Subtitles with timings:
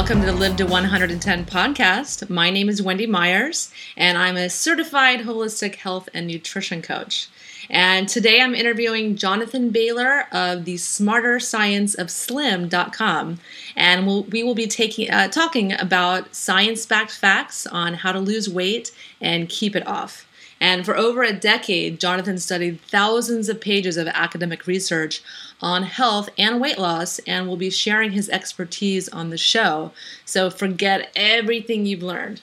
[0.00, 2.30] Welcome to the Live to 110 podcast.
[2.30, 7.28] My name is Wendy Myers, and I'm a certified holistic health and nutrition coach.
[7.68, 13.40] And today I'm interviewing Jonathan Bailor of the Smarter Science of Slim.com.
[13.76, 18.20] And we'll, we will be taking, uh, talking about science backed facts on how to
[18.20, 20.26] lose weight and keep it off.
[20.60, 25.22] And for over a decade, Jonathan studied thousands of pages of academic research
[25.62, 29.92] on health and weight loss and will be sharing his expertise on the show.
[30.26, 32.42] So forget everything you've learned.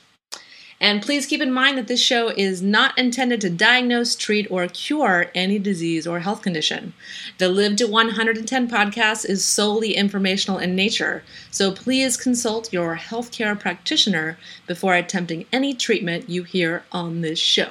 [0.80, 4.68] And please keep in mind that this show is not intended to diagnose, treat, or
[4.68, 6.94] cure any disease or health condition.
[7.40, 13.60] The Live to 110 podcast is solely informational in nature, so please consult your healthcare
[13.60, 17.70] practitioner before attempting any treatment you hear on this show.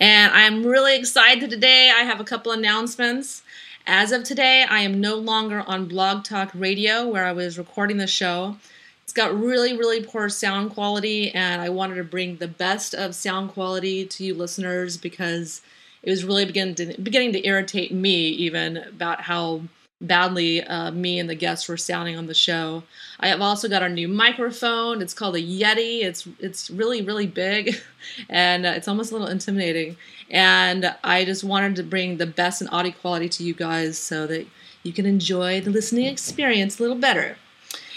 [0.00, 1.90] And I'm really excited today.
[1.90, 3.42] I have a couple announcements.
[3.86, 7.98] As of today, I am no longer on Blog Talk Radio where I was recording
[7.98, 8.56] the show.
[9.04, 13.14] It's got really, really poor sound quality, and I wanted to bring the best of
[13.14, 15.62] sound quality to you listeners because
[16.02, 19.62] it was really beginning to, beginning to irritate me even about how
[20.00, 22.82] badly uh, me and the guests were sounding on the show.
[23.20, 25.00] I have also got our new microphone.
[25.00, 26.02] It's called a Yeti.
[26.02, 27.76] It's it's really really big,
[28.28, 29.96] and uh, it's almost a little intimidating.
[30.30, 34.26] And I just wanted to bring the best in audio quality to you guys so
[34.26, 34.46] that
[34.82, 37.36] you can enjoy the listening experience a little better.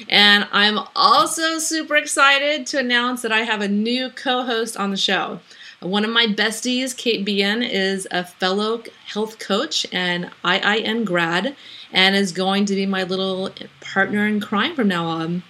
[0.08, 4.97] And I'm also super excited to announce that I have a new co-host on the
[4.97, 5.39] show.
[5.81, 11.55] One of my besties, Kate Bien, is a fellow health coach and IIN grad
[11.94, 13.49] and is going to be my little
[13.80, 15.44] partner in crime from now on.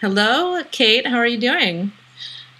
[0.00, 1.04] Hello, Kate.
[1.04, 1.90] How are you doing?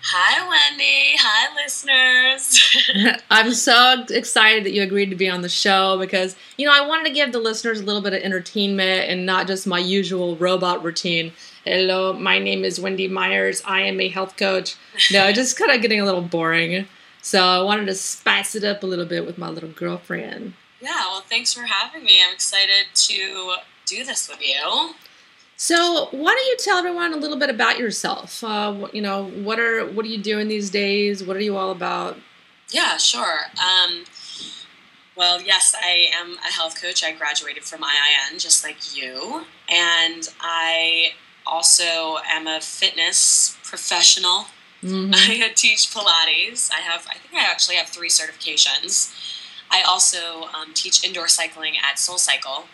[0.02, 1.16] Hi, Wendy.
[1.16, 3.22] Hi, listeners.
[3.30, 6.84] I'm so excited that you agreed to be on the show because, you know, I
[6.84, 10.34] wanted to give the listeners a little bit of entertainment and not just my usual
[10.36, 11.32] robot routine.
[11.64, 13.62] Hello, my name is Wendy Myers.
[13.66, 14.76] I am a health coach.
[15.12, 16.88] No, just kind of getting a little boring.
[17.20, 20.54] So I wanted to spice it up a little bit with my little girlfriend.
[20.80, 22.22] Yeah, well, thanks for having me.
[22.26, 24.94] I'm excited to do this with you.
[25.58, 28.42] So, why don't you tell everyone a little bit about yourself?
[28.42, 31.22] Uh, you know, what are what are you doing these days?
[31.22, 32.16] What are you all about?
[32.70, 33.40] Yeah, sure.
[33.62, 34.04] Um,
[35.14, 37.04] well, yes, I am a health coach.
[37.04, 41.12] I graduated from IIN just like you, and I
[41.46, 44.46] also am a fitness professional.
[44.82, 45.12] Mm-hmm.
[45.14, 46.70] I teach Pilates.
[46.72, 49.12] I have, I think, I actually have three certifications.
[49.70, 52.64] I also um, teach indoor cycling at Soul Cycle.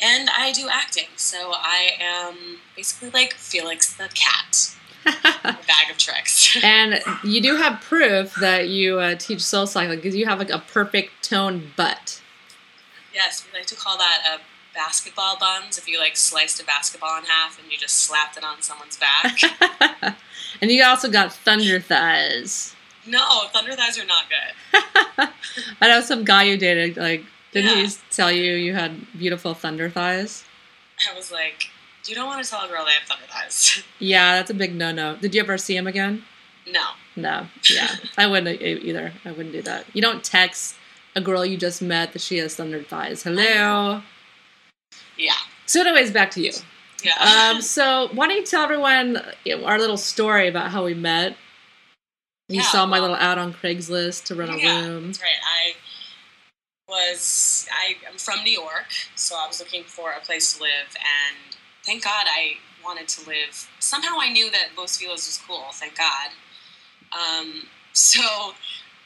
[0.00, 1.08] And I do acting.
[1.16, 4.76] So I am basically like Felix the cat.
[5.06, 6.56] a bag of tricks.
[6.62, 10.50] and you do have proof that you uh, teach soul cycling because you have like
[10.50, 12.22] a perfect tone butt.
[13.12, 14.40] Yes, we like to call that a
[14.74, 15.78] basketball buns.
[15.78, 18.98] If you like sliced a basketball in half and you just slapped it on someone's
[18.98, 20.16] back.
[20.60, 22.74] and you also got thunder thighs.
[23.06, 25.28] No, thunder thighs are not good.
[25.80, 27.86] I know some guy you dated, like, didn't yeah.
[27.86, 30.44] he tell you you had beautiful thunder thighs?
[31.10, 31.68] I was like,
[32.06, 33.82] you don't want to tell a girl they have thunder thighs.
[33.98, 35.16] yeah, that's a big no-no.
[35.16, 36.24] Did you ever see him again?
[36.66, 36.90] No.
[37.16, 37.46] No.
[37.68, 39.12] Yeah, I wouldn't either.
[39.24, 39.84] I wouldn't do that.
[39.92, 40.76] You don't text
[41.14, 43.24] a girl you just met that she has thunder thighs.
[43.24, 44.02] Hello.
[45.16, 45.32] Yeah.
[45.66, 46.52] So, anyways, back to you.
[47.02, 47.50] Yeah.
[47.54, 49.20] Um, so, why don't you tell everyone
[49.64, 51.36] our little story about how we met?
[52.48, 55.06] You yeah, saw my well, little ad on Craigslist to rent a yeah, room.
[55.06, 55.30] That's right.
[55.42, 55.74] I
[56.88, 60.94] was I am from New York, so I was looking for a place to live,
[60.96, 63.68] and thank God I wanted to live.
[63.78, 65.66] Somehow I knew that Los Feliz was cool.
[65.72, 66.30] Thank God.
[67.12, 68.20] Um, so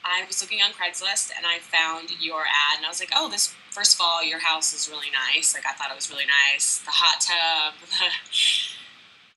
[0.05, 3.29] I was looking on Craigslist and I found your ad, and I was like, oh,
[3.29, 3.55] this.
[3.77, 5.53] First of all, your house is really nice.
[5.53, 6.79] Like I thought it was really nice.
[6.79, 7.75] The hot tub,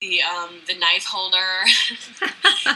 [0.00, 1.68] the um, the knife holder.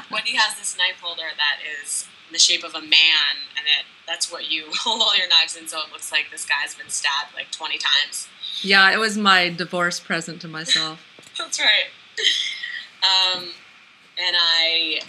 [0.13, 3.87] Wendy has this knife holder that is in the shape of a man, and it
[4.07, 5.67] that's what you hold all your knives in.
[5.67, 8.29] So it looks like this guy's been stabbed like twenty times.
[8.61, 11.01] Yeah, it was my divorce present to myself.
[11.39, 11.89] that's right.
[13.03, 13.45] Um,
[14.19, 15.01] and I,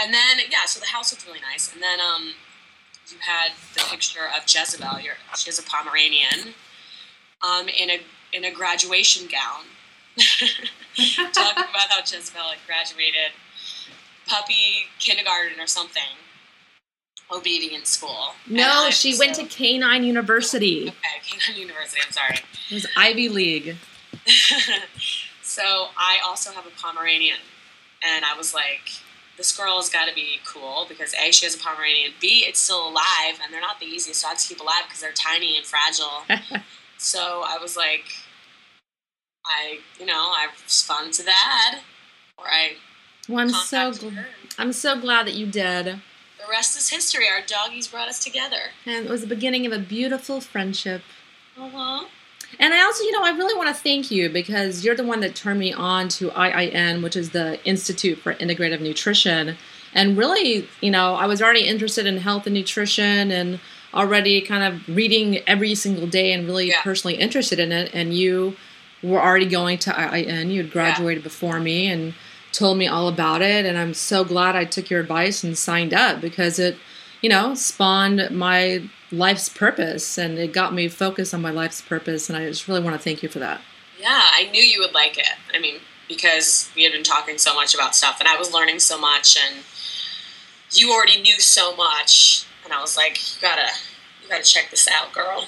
[0.00, 2.34] and then yeah, so the house looked really nice, and then um,
[3.12, 5.00] you had the picture of Jezebel.
[5.00, 6.54] Your, she has a Pomeranian,
[7.42, 8.00] um, in a
[8.32, 9.64] in a graduation gown
[10.16, 13.32] talking about how Jezebel had graduated
[14.26, 16.02] puppy kindergarten or something
[17.30, 18.34] obedient school.
[18.46, 20.88] No, she so, went to Canine University.
[20.88, 22.38] Okay, Canine University, I'm sorry.
[22.70, 23.76] It was Ivy League.
[25.42, 27.38] so I also have a Pomeranian.
[28.04, 28.90] And I was like,
[29.36, 32.12] this girl has got to be cool because A, she has a Pomeranian.
[32.20, 33.40] B, it's still alive.
[33.42, 36.22] And they're not the easiest dogs to keep alive because they're tiny and fragile.
[36.98, 38.04] so I was like,
[39.44, 41.80] I, you know, I responded to that,
[42.38, 42.72] or I.
[43.28, 44.24] Well, I'm so gl-.
[44.58, 47.26] I'm so glad that you did, The rest is history.
[47.28, 48.70] Our doggies brought us together.
[48.86, 51.02] and it was the beginning of a beautiful friendship.
[51.58, 52.04] Uh huh.
[52.58, 55.20] And I also, you know, I really want to thank you because you're the one
[55.20, 59.56] that turned me on to IIN, which is the Institute for Integrative Nutrition.
[59.94, 63.60] And really, you know, I was already interested in health and nutrition and
[63.94, 66.80] already kind of reading every single day and really Yeah.
[66.82, 67.90] personally interested in it.
[67.92, 68.56] And you
[69.02, 70.50] were already going to IIN.
[70.50, 72.14] You had graduated before me and
[72.52, 73.66] told me all about it.
[73.66, 76.76] And I'm so glad I took your advice and signed up because it,
[77.22, 82.28] you know, spawned my life's purpose and it got me focused on my life's purpose.
[82.28, 83.60] And I just really want to thank you for that.
[83.98, 85.28] Yeah, I knew you would like it.
[85.54, 85.76] I mean,
[86.08, 89.36] because we had been talking so much about stuff, and I was learning so much,
[89.36, 89.64] and
[90.72, 93.68] you already knew so much, and I was like, you gotta,
[94.22, 95.46] you gotta check this out, girl.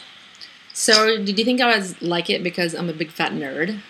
[0.72, 3.80] So, did you think I was like it because I'm a big fat nerd?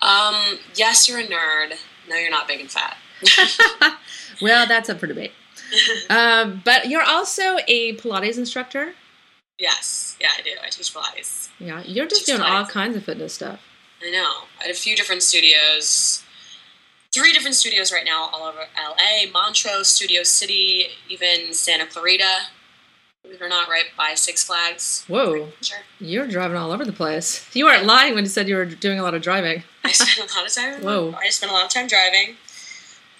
[0.00, 1.74] Um, yes, you're a nerd.
[2.08, 2.96] No, you're not big and fat.
[4.42, 5.32] well, that's up for debate.
[6.10, 8.94] Um, but you're also a Pilates instructor.
[9.58, 10.50] yes, yeah, I do.
[10.64, 11.48] I teach Pilates.
[11.58, 13.60] Yeah, you're just doing all kinds of fitness stuff.
[14.02, 14.32] I know.
[14.60, 16.22] I had a few different studios,
[17.12, 22.46] three different studios right now, all over LA, Montrose, Studio City, even Santa Clarita.
[23.22, 25.04] Believe it or not, right by Six Flags.
[25.08, 25.78] Whoa, Sure.
[25.98, 27.48] you're driving all over the place.
[27.54, 29.62] You weren't lying when you said you were doing a lot of driving.
[29.82, 30.82] I spend a lot of time.
[30.82, 31.14] Whoa.
[31.18, 32.36] I spend a lot of time driving.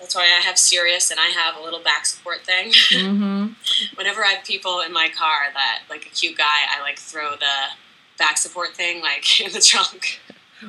[0.05, 2.75] That's why I have Sirius and I have a little back support thing.
[2.91, 3.47] hmm
[3.95, 6.45] Whenever I have people in my car that like a cute guy,
[6.77, 7.73] I like throw the
[8.19, 10.21] back support thing like in the trunk.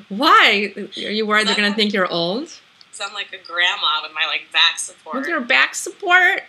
[0.07, 0.73] Why?
[0.77, 2.47] Are you worried they're going to think you're old?
[2.93, 5.17] So I'm like a grandma with my like back support.
[5.17, 6.43] With your back support?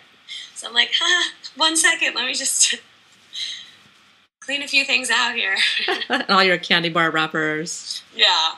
[0.55, 2.75] So I'm like, huh, one second, let me just
[4.39, 5.57] clean a few things out here.
[6.07, 8.53] and all your candy bar wrappers, yeah.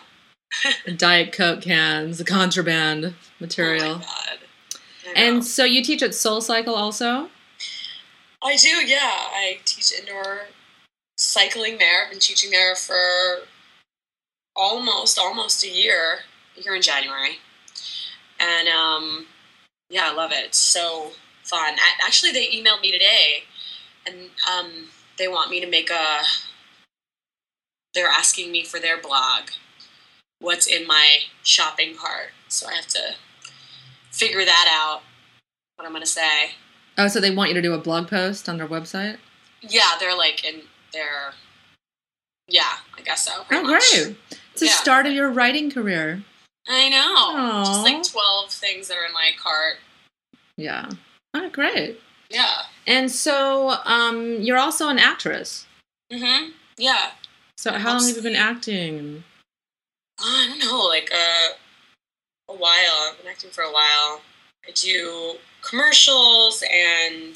[0.95, 3.99] Diet Coke cans, the contraband Oh material.
[3.99, 4.39] my god.
[5.15, 7.29] And so you teach at Soul Cycle also?
[8.43, 8.99] I do, yeah.
[9.01, 10.41] I teach indoor
[11.17, 12.03] cycling there.
[12.05, 12.97] I've been teaching there for
[14.55, 16.19] almost almost a year
[16.55, 17.37] here in January,
[18.39, 19.25] and um,
[19.89, 20.45] yeah, I love it.
[20.45, 21.11] It's so
[21.43, 21.73] fun.
[21.75, 23.43] A- Actually, they emailed me today,
[24.05, 24.15] and
[24.51, 24.71] um,
[25.17, 26.21] they want me to make a.
[27.93, 29.49] They're asking me for their blog,
[30.39, 32.29] what's in my shopping cart.
[32.47, 33.15] So I have to
[34.11, 35.01] figure that out.
[35.75, 36.51] What I'm gonna say.
[36.97, 39.17] Oh, so they want you to do a blog post on their website?
[39.61, 41.33] Yeah, they're like in their.
[42.47, 42.63] Yeah,
[42.97, 43.43] I guess so.
[43.51, 43.91] Oh, much.
[43.93, 44.17] great.
[44.51, 44.73] It's the Yeah.
[44.73, 46.23] start of your writing career.
[46.67, 47.63] I know.
[47.63, 49.77] Just like twelve things that are in my cart.
[50.57, 50.89] Yeah.
[51.33, 52.01] Oh, great.
[52.29, 52.63] Yeah.
[52.85, 55.65] And so um, you're also an actress.
[56.11, 56.53] Mm Mhm.
[56.77, 57.11] Yeah.
[57.57, 59.23] So how long have you been acting?
[60.21, 61.53] I don't know, like uh,
[62.49, 63.09] a while.
[63.11, 64.21] I've been acting for a while.
[64.67, 67.35] I do commercials and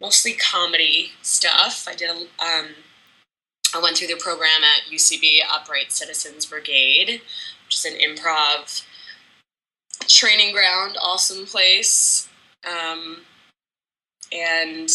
[0.00, 1.86] mostly comedy stuff.
[1.88, 2.10] I did.
[2.10, 2.68] a- Um,
[3.74, 7.20] I went through the program at UCB Upright Citizens Brigade,
[7.66, 8.84] which is an improv
[10.08, 12.28] training ground, awesome place.
[12.68, 13.18] Um,
[14.32, 14.90] and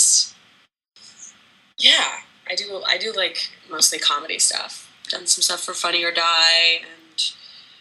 [1.78, 2.18] yeah,
[2.50, 2.82] I do.
[2.86, 4.85] I do like mostly comedy stuff.
[5.10, 7.34] Done some stuff for Funny or Die and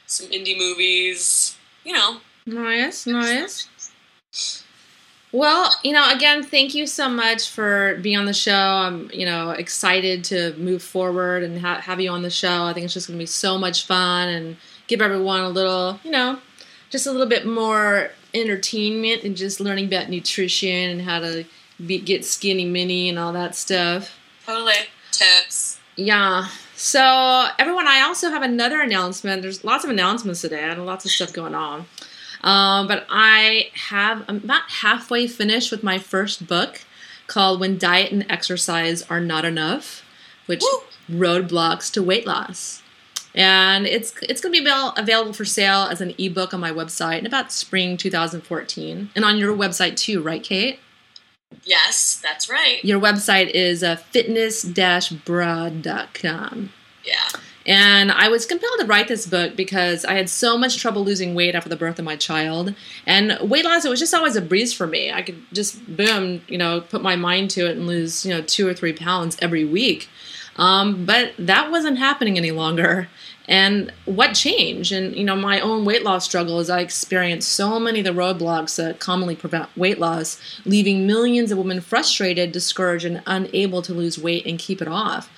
[0.06, 1.56] some indie movies.
[1.84, 3.68] You know, Nice, nice.
[5.32, 8.52] Well, you know, again, thank you so much for being on the show.
[8.52, 12.64] I'm, you know, excited to move forward and ha- have you on the show.
[12.64, 15.98] I think it's just going to be so much fun and give everyone a little,
[16.04, 16.38] you know,
[16.90, 21.44] just a little bit more entertainment and just learning about nutrition and how to
[21.84, 24.16] be, get skinny mini and all that stuff.
[24.46, 24.74] totally
[25.10, 25.80] tips.
[25.96, 26.46] Yeah.
[26.76, 29.42] So, everyone, I also have another announcement.
[29.42, 30.62] There's lots of announcements today.
[30.62, 31.86] and lots of stuff going on.
[32.42, 36.82] Um, but I have, I'm about halfway finished with my first book
[37.26, 40.04] called When Diet and Exercise Are Not Enough,
[40.46, 41.18] which Woo!
[41.18, 42.82] roadblocks to weight loss.
[43.34, 46.70] And it's it's going to be avail- available for sale as an ebook on my
[46.70, 50.78] website in about spring 2014, and on your website too, right, Kate?
[51.64, 52.84] Yes, that's right.
[52.84, 56.70] Your website is uh, fitness-bra.com.
[57.04, 57.28] Yeah.
[57.66, 61.34] And I was compelled to write this book because I had so much trouble losing
[61.34, 62.74] weight after the birth of my child.
[63.06, 65.10] And weight loss, it was just always a breeze for me.
[65.10, 68.42] I could just, boom, you know, put my mind to it and lose, you know,
[68.42, 70.08] two or three pounds every week.
[70.56, 73.08] Um, but that wasn't happening any longer.
[73.46, 77.78] And what change And, you know, my own weight loss struggle is I experienced so
[77.78, 83.04] many of the roadblocks that commonly prevent weight loss, leaving millions of women frustrated, discouraged,
[83.04, 85.30] and unable to lose weight and keep it off.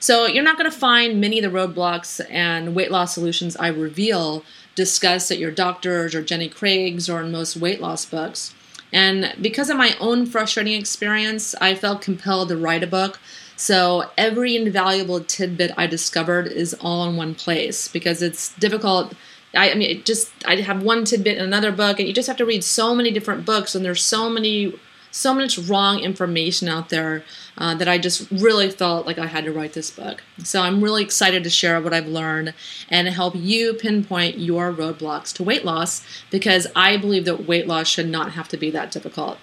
[0.00, 3.68] So you're not going to find many of the roadblocks and weight loss solutions I
[3.68, 8.54] reveal discussed at your doctor's or Jenny Craig's or in most weight loss books.
[8.92, 13.18] And because of my own frustrating experience, I felt compelled to write a book.
[13.58, 19.14] So every invaluable tidbit I discovered is all in one place because it's difficult.
[19.52, 22.28] I, I mean, it just I have one tidbit in another book, and you just
[22.28, 24.78] have to read so many different books, and there's so many
[25.10, 27.24] so much wrong information out there
[27.56, 30.22] uh, that I just really felt like I had to write this book.
[30.44, 32.54] So I'm really excited to share what I've learned
[32.88, 37.88] and help you pinpoint your roadblocks to weight loss because I believe that weight loss
[37.88, 39.38] should not have to be that difficult.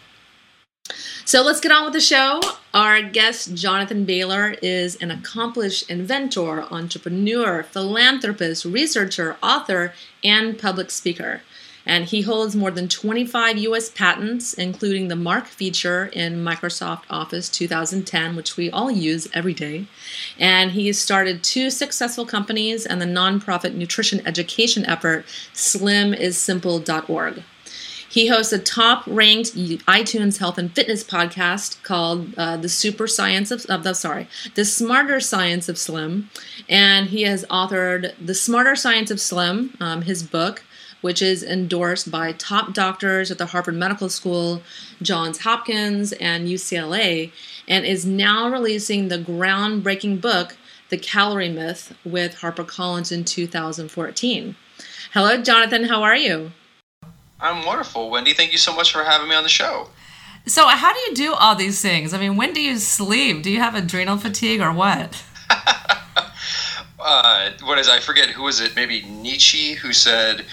[1.25, 2.39] So let's get on with the show.
[2.73, 11.41] Our guest, Jonathan Bailor, is an accomplished inventor, entrepreneur, philanthropist, researcher, author, and public speaker
[11.85, 17.47] and he holds more than 25 US patents, including the Mark feature in Microsoft Office
[17.49, 19.85] 2010, which we all use every day.
[20.39, 27.43] And he has started two successful companies and the nonprofit nutrition education effort slimissimple.org.
[28.15, 33.51] He hosts a top ranked iTunes health and fitness podcast called uh, The Super Science
[33.51, 36.29] of, the, sorry, The Smarter Science of Slim.
[36.69, 40.63] And he has authored The Smarter Science of Slim, um, his book,
[41.01, 44.61] which is endorsed by top doctors at the Harvard Medical School,
[45.01, 47.33] Johns Hopkins, and UCLA,
[47.67, 50.55] and is now releasing the groundbreaking book,
[50.87, 54.55] The Calorie Myth, with HarperCollins in 2014.
[55.11, 55.83] Hello, Jonathan.
[55.83, 56.53] How are you?
[57.39, 58.33] I'm wonderful, Wendy.
[58.33, 59.89] Thank you so much for having me on the show.
[60.47, 62.13] So, how do you do all these things?
[62.13, 63.43] I mean, when do you sleep?
[63.43, 65.23] Do you have adrenal fatigue or what?
[66.99, 68.75] uh, what is I forget who was it?
[68.75, 70.45] Maybe Nietzsche who said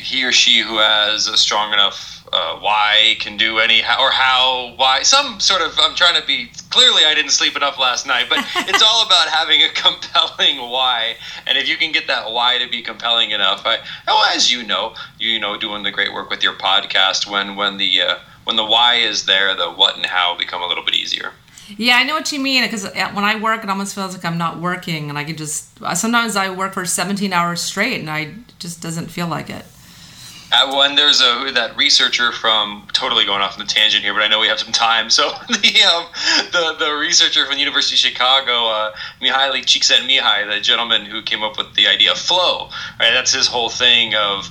[0.00, 4.72] he or she who has a strong enough uh, why can do any or how
[4.76, 8.26] why some sort of i'm trying to be clearly i didn't sleep enough last night
[8.28, 11.14] but it's all about having a compelling why
[11.46, 14.62] and if you can get that why to be compelling enough I, oh, as you
[14.62, 18.56] know you know doing the great work with your podcast when when the uh, when
[18.56, 21.32] the why is there the what and how become a little bit easier
[21.78, 24.36] yeah, I know what you mean because when I work, it almost feels like I'm
[24.36, 28.34] not working, and I can just sometimes I work for 17 hours straight, and I
[28.58, 29.64] just doesn't feel like it.
[30.74, 34.28] When there's a that researcher from totally going off on the tangent here, but I
[34.28, 35.08] know we have some time.
[35.10, 36.06] So the um,
[36.52, 41.42] the the researcher from the University of Chicago, uh, Mihaly Csikszentmihalyi, the gentleman who came
[41.42, 42.68] up with the idea of flow,
[43.00, 43.12] right?
[43.12, 44.48] That's his whole thing of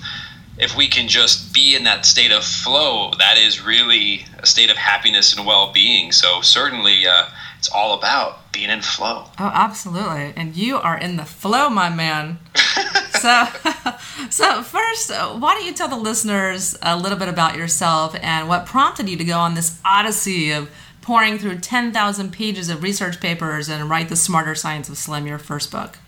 [0.58, 4.70] if we can just be in that state of flow, that is really a state
[4.70, 6.12] of happiness and well-being.
[6.12, 7.26] So certainly, uh,
[7.62, 9.26] it's all about being in flow.
[9.38, 12.40] Oh, absolutely, and you are in the flow, my man.
[13.12, 13.46] so,
[14.32, 18.50] so first, uh, why don't you tell the listeners a little bit about yourself and
[18.50, 20.72] what prompted you to go on this odyssey of
[21.04, 25.38] pouring through 10,000 pages of research papers and write The Smarter Science of Slim, your
[25.38, 26.00] first book?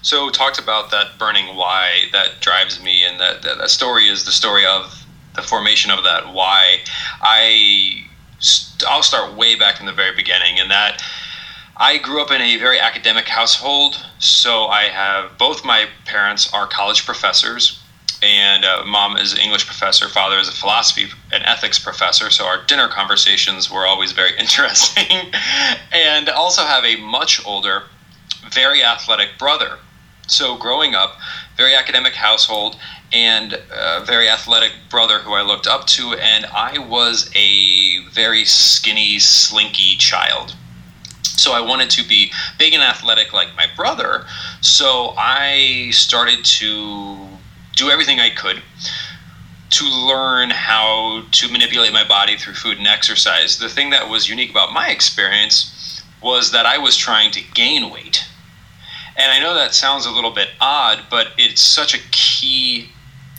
[0.00, 4.24] So, talked about that burning why that drives me, and that, that, that story is
[4.24, 5.04] the story of
[5.36, 6.78] the formation of that why.
[7.20, 8.06] I
[8.88, 11.02] I'll start way back from the very beginning, and that
[11.76, 16.66] I grew up in a very academic household, so I have both my parents are
[16.66, 17.80] college professors,
[18.22, 22.30] and uh, mom is an English professor, father is a philosophy and ethics professor.
[22.30, 25.32] So our dinner conversations were always very interesting,
[25.92, 27.84] and also have a much older,
[28.52, 29.78] very athletic brother.
[30.28, 31.16] So growing up,
[31.56, 32.76] very academic household,
[33.12, 38.44] and a very athletic brother who I looked up to, and I was a very
[38.44, 40.54] skinny, slinky child.
[41.22, 44.26] So I wanted to be big and athletic like my brother.
[44.60, 47.28] So I started to
[47.74, 48.62] do everything I could
[49.70, 53.58] to learn how to manipulate my body through food and exercise.
[53.58, 57.90] The thing that was unique about my experience was that I was trying to gain
[57.90, 58.24] weight.
[59.16, 62.90] And I know that sounds a little bit odd, but it's such a key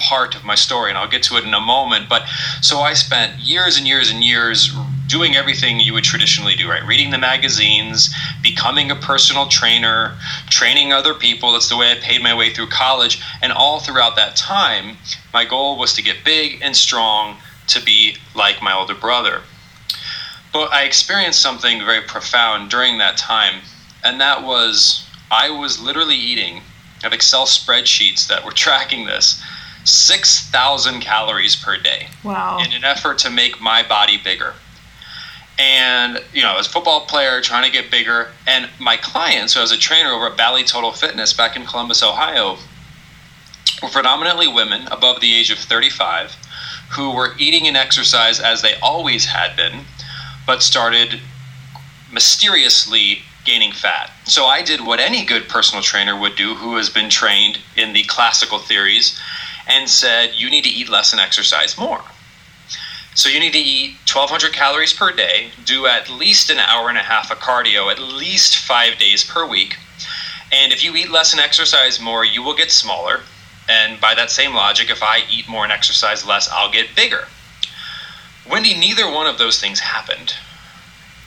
[0.03, 2.09] part of my story, and I'll get to it in a moment.
[2.09, 2.23] But
[2.61, 4.75] so I spent years and years and years
[5.07, 6.85] doing everything you would traditionally do, right?
[6.85, 10.15] Reading the magazines, becoming a personal trainer,
[10.49, 11.53] training other people.
[11.53, 13.21] That's the way I paid my way through college.
[13.41, 14.97] And all throughout that time,
[15.33, 19.41] my goal was to get big and strong to be like my older brother.
[20.51, 23.61] But I experienced something very profound during that time,
[24.03, 26.57] and that was I was literally eating.
[27.01, 29.43] I have Excel spreadsheets that were tracking this.
[29.85, 32.07] 6,000 calories per day.
[32.23, 32.59] Wow.
[32.59, 34.53] In an effort to make my body bigger
[35.59, 39.59] and you know, as a football player trying to get bigger, and my clients, who
[39.59, 42.57] I was a trainer over at Bally Total Fitness back in Columbus, Ohio,
[43.81, 46.35] were predominantly women above the age of 35
[46.91, 49.81] who were eating and exercise as they always had been,
[50.45, 51.19] but started
[52.11, 54.11] mysteriously gaining fat.
[54.25, 57.93] So I did what any good personal trainer would do who has been trained in
[57.93, 59.19] the classical theories
[59.67, 62.01] and said, you need to eat less and exercise more.
[63.15, 66.97] So you need to eat 1,200 calories per day, do at least an hour and
[66.97, 69.77] a half of cardio, at least five days per week.
[70.51, 73.21] And if you eat less and exercise more, you will get smaller.
[73.69, 77.27] And by that same logic, if I eat more and exercise less, I'll get bigger.
[78.49, 80.35] Wendy, neither one of those things happened.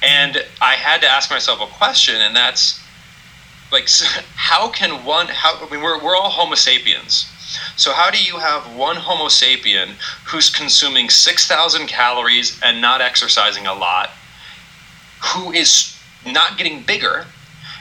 [0.03, 2.81] And I had to ask myself a question, and that's
[3.73, 3.89] like,
[4.35, 7.31] how can one, how, I mean, we're, we're all Homo sapiens.
[7.77, 9.95] So, how do you have one Homo sapien
[10.27, 14.11] who's consuming 6,000 calories and not exercising a lot,
[15.23, 17.27] who is not getting bigger?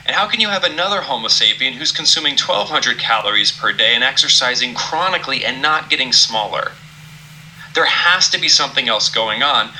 [0.06, 4.04] And how can you have another Homo sapien who's consuming 1,200 calories per day and
[4.04, 6.72] exercising chronically and not getting smaller?
[7.74, 9.70] There has to be something else going on.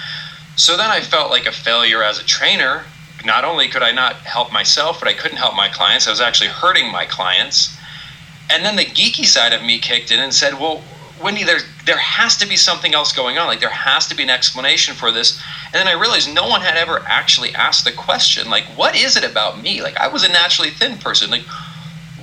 [0.56, 2.84] So then I felt like a failure as a trainer.
[3.24, 6.06] Not only could I not help myself, but I couldn't help my clients.
[6.06, 7.76] I was actually hurting my clients.
[8.48, 10.82] And then the geeky side of me kicked in and said, "Well,
[11.20, 13.46] Wendy, there there has to be something else going on.
[13.46, 16.60] Like there has to be an explanation for this." And then I realized no one
[16.60, 20.22] had ever actually asked the question, like, "What is it about me?" Like I was
[20.22, 21.30] a naturally thin person.
[21.30, 21.44] Like,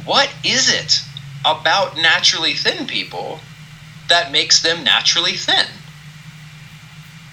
[0.05, 1.01] what is it
[1.45, 3.41] about naturally thin people
[4.07, 5.67] that makes them naturally thin?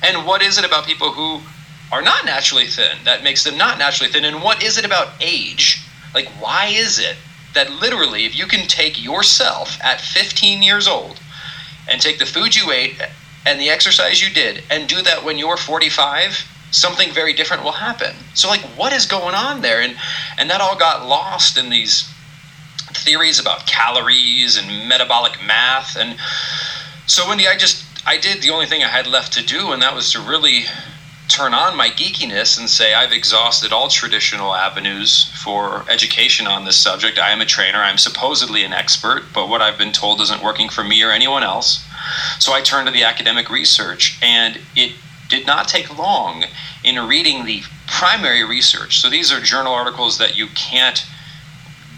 [0.03, 1.43] And what is it about people who
[1.93, 4.25] are not naturally thin that makes them not naturally thin?
[4.25, 5.83] And what is it about age?
[6.15, 7.17] Like, why is it
[7.55, 11.21] that literally, if you can take yourself at 15 years old
[11.89, 13.01] and take the food you ate
[13.47, 17.73] and the exercise you did and do that when you're 45, something very different will
[17.73, 18.15] happen.
[18.35, 19.81] So, like, what is going on there?
[19.81, 19.97] And
[20.39, 22.09] and that all got lost in these
[22.93, 25.97] theories about calories and metabolic math.
[25.97, 26.17] And
[27.07, 29.83] so, Wendy, I just I did the only thing I had left to do, and
[29.83, 30.65] that was to really
[31.31, 36.77] turn on my geekiness and say I've exhausted all traditional avenues for education on this
[36.77, 37.19] subject.
[37.19, 40.69] I am a trainer, I'm supposedly an expert, but what I've been told isn't working
[40.69, 41.85] for me or anyone else.
[42.41, 44.93] So I turned to the academic research, and it
[45.29, 46.45] did not take long
[46.83, 49.01] in reading the primary research.
[49.01, 51.07] So these are journal articles that you can't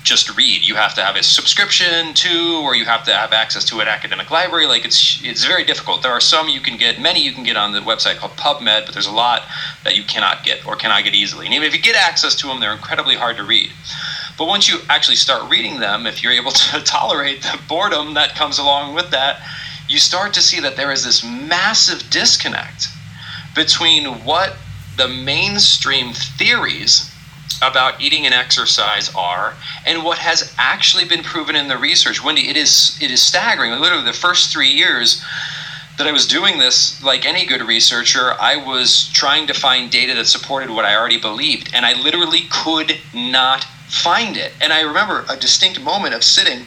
[0.03, 0.67] just read.
[0.67, 3.89] You have to have a subscription to, or you have to have access to an
[3.89, 4.67] academic library.
[4.67, 6.03] Like it's it's very difficult.
[6.03, 8.87] There are some you can get, many you can get on the website called PubMed,
[8.87, 9.43] but there's a lot
[9.85, 11.47] that you cannot get or cannot get easily.
[11.47, 13.71] And even if you get access to them, they're incredibly hard to read.
[14.39, 18.35] But once you actually start reading them, if you're able to tolerate the boredom that
[18.35, 19.41] comes along with that,
[19.89, 22.89] you start to see that there is this massive disconnect
[23.55, 24.57] between what
[24.97, 27.12] the mainstream theories
[27.63, 29.55] about eating and exercise are
[29.87, 32.23] and what has actually been proven in the research.
[32.23, 33.71] Wendy, it is it is staggering.
[33.81, 35.25] Literally the first 3 years
[35.99, 40.15] that I was doing this, like any good researcher, I was trying to find data
[40.15, 44.53] that supported what I already believed, and I literally could not find it.
[44.61, 46.65] And I remember a distinct moment of sitting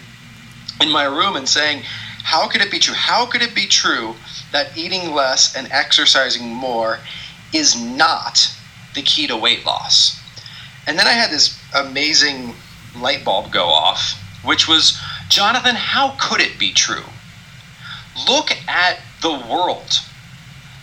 [0.80, 1.84] in my room and saying,
[2.24, 2.96] How could it be true?
[2.96, 4.16] How could it be true
[4.52, 7.00] that eating less and exercising more
[7.54, 8.52] is not
[8.94, 10.20] the key to weight loss?
[10.88, 12.56] And then I had this amazing
[12.96, 17.06] light bulb go off, which was Jonathan, how could it be true?
[18.28, 20.00] Look at the world.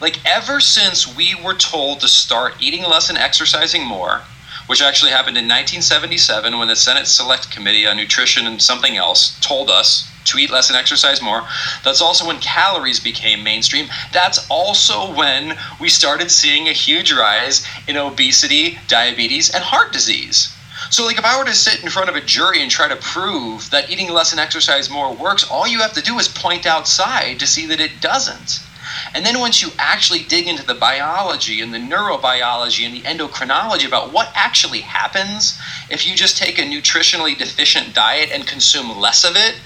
[0.01, 4.23] Like, ever since we were told to start eating less and exercising more,
[4.67, 9.39] which actually happened in 1977 when the Senate Select Committee on Nutrition and something else
[9.41, 11.43] told us to eat less and exercise more.
[11.85, 13.89] That's also when calories became mainstream.
[14.13, 20.55] That's also when we started seeing a huge rise in obesity, diabetes, and heart disease.
[20.91, 22.97] So, like, if I were to sit in front of a jury and try to
[22.97, 26.67] prove that eating less and exercise more works, all you have to do is point
[26.67, 28.61] outside to see that it doesn't.
[29.15, 33.87] And then once you actually dig into the biology and the neurobiology and the endocrinology
[33.87, 35.59] about what actually happens
[35.89, 39.57] if you just take a nutritionally deficient diet and consume less of it,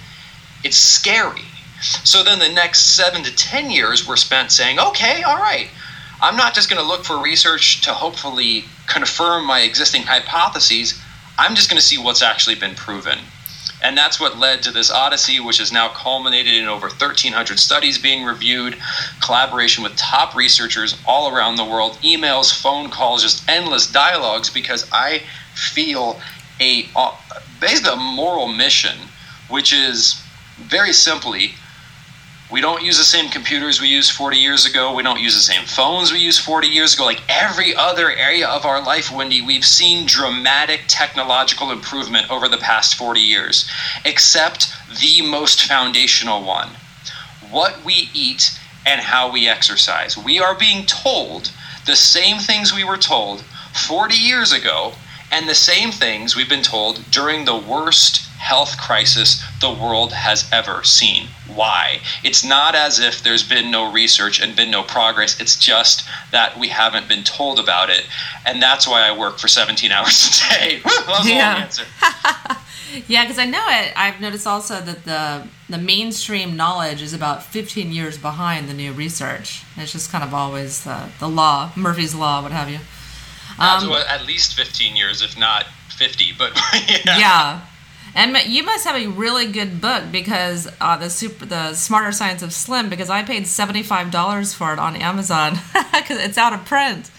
[0.66, 1.42] it's scary.
[2.05, 5.68] So then the next seven to 10 years were spent saying, okay, all right,
[6.20, 11.00] I'm not just going to look for research to hopefully confirm my existing hypotheses.
[11.38, 13.18] I'm just going to see what's actually been proven.
[13.83, 17.98] And that's what led to this odyssey, which has now culminated in over 1,300 studies
[17.98, 18.76] being reviewed,
[19.22, 24.88] collaboration with top researchers all around the world, emails, phone calls, just endless dialogues, because
[24.90, 25.22] I
[25.55, 26.18] feel
[26.59, 26.88] a
[27.61, 28.96] basically a moral mission,
[29.48, 30.22] which is
[30.59, 31.55] very simply,
[32.51, 34.95] we don't use the same computers we used 40 years ago.
[34.95, 37.05] We don't use the same phones we used 40 years ago.
[37.05, 42.59] Like every other area of our life, Wendy, we've seen dramatic technological improvement over the
[42.59, 43.69] past 40 years,
[44.05, 46.71] except the most foundational one
[47.51, 50.16] what we eat and how we exercise.
[50.16, 51.53] We are being told
[51.87, 53.42] the same things we were told
[53.73, 54.95] 40 years ago
[55.31, 60.48] And the same things we've been told during the worst health crisis the world has
[60.52, 61.26] ever seen.
[61.52, 61.98] Why?
[62.22, 65.40] It's not as if there's been no research and been no progress.
[65.40, 68.06] It's just that we haven't been told about it.
[68.46, 70.80] And that's why I work for 17 hours a day.
[70.85, 71.35] that was yeah.
[71.35, 71.85] a long answer.
[73.09, 73.92] yeah, because I know it.
[73.96, 78.92] I've noticed also that the the mainstream knowledge is about 15 years behind the new
[78.92, 79.64] research.
[79.76, 82.78] It's just kind of always the, the law, Murphy's Law, what have you.
[83.59, 86.32] Um, at least 15 years, if not 50.
[86.38, 86.52] But
[87.04, 87.18] yeah.
[87.18, 87.61] yeah.
[88.16, 92.42] And you must have a really good book because uh, the super, the Smarter Science
[92.42, 95.59] of Slim, because I paid seventy five dollars for it on Amazon
[95.92, 97.11] because it's out of print.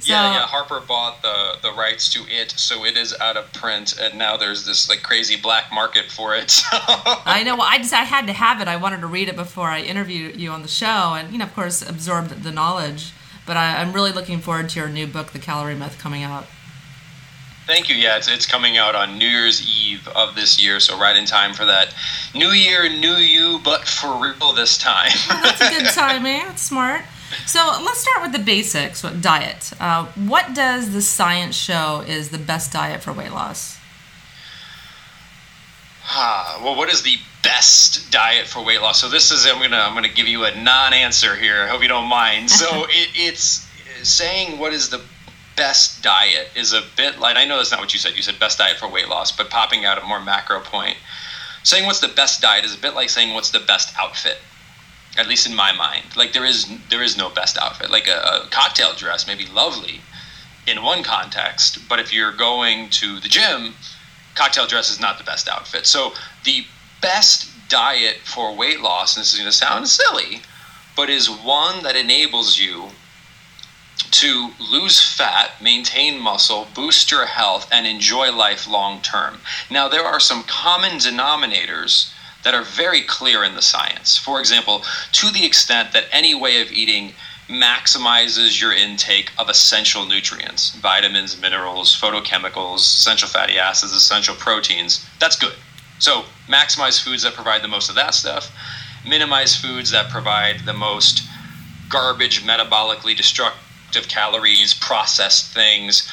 [0.00, 0.46] So, yeah, yeah.
[0.46, 4.36] Harper bought the the rights to it, so it is out of print, and now
[4.36, 6.62] there's this like crazy black market for it.
[6.72, 7.56] I know.
[7.56, 8.68] Well, I just I had to have it.
[8.68, 11.46] I wanted to read it before I interviewed you on the show, and you know,
[11.46, 13.12] of course, absorbed the knowledge.
[13.46, 16.46] But I, I'm really looking forward to your new book, The Calorie Myth, coming out.
[17.66, 17.96] Thank you.
[17.96, 21.24] Yeah, it's, it's coming out on New Year's Eve of this year, so right in
[21.26, 21.92] time for that
[22.32, 25.10] New Year, New You, but for real this time.
[25.30, 26.46] oh, that's a good timing.
[26.46, 27.02] That's smart.
[27.44, 29.02] So let's start with the basics.
[29.02, 29.72] What diet?
[29.80, 33.78] Uh, what does the science show is the best diet for weight loss?
[36.08, 39.00] Ah, well, what is the best diet for weight loss?
[39.00, 41.62] So this is I'm gonna I'm gonna give you a non-answer here.
[41.64, 42.48] I hope you don't mind.
[42.48, 43.68] So it, it's
[44.04, 45.02] saying what is the
[45.56, 48.16] best diet is a bit like I know that's not what you said.
[48.16, 50.98] You said best diet for weight loss, but popping out a more macro point,
[51.62, 54.38] saying what's the best diet is a bit like saying what's the best outfit.
[55.18, 57.90] At least in my mind, like there is there is no best outfit.
[57.90, 60.02] Like a, a cocktail dress may be lovely
[60.66, 63.74] in one context, but if you're going to the gym,
[64.34, 65.86] cocktail dress is not the best outfit.
[65.86, 66.12] So
[66.44, 66.66] the
[67.00, 70.42] best diet for weight loss, and this is going to sound silly,
[70.96, 72.90] but is one that enables you
[73.96, 79.38] to lose fat, maintain muscle, boost your health, and enjoy life long term.
[79.70, 82.12] Now, there are some common denominators
[82.44, 84.16] that are very clear in the science.
[84.16, 84.82] For example,
[85.12, 87.12] to the extent that any way of eating
[87.48, 95.36] maximizes your intake of essential nutrients, vitamins, minerals, phytochemicals, essential fatty acids, essential proteins, that's
[95.36, 95.54] good.
[95.98, 98.50] So, maximize foods that provide the most of that stuff,
[99.06, 101.22] minimize foods that provide the most
[101.88, 103.65] garbage, metabolically destructive
[104.04, 106.10] calories, processed things.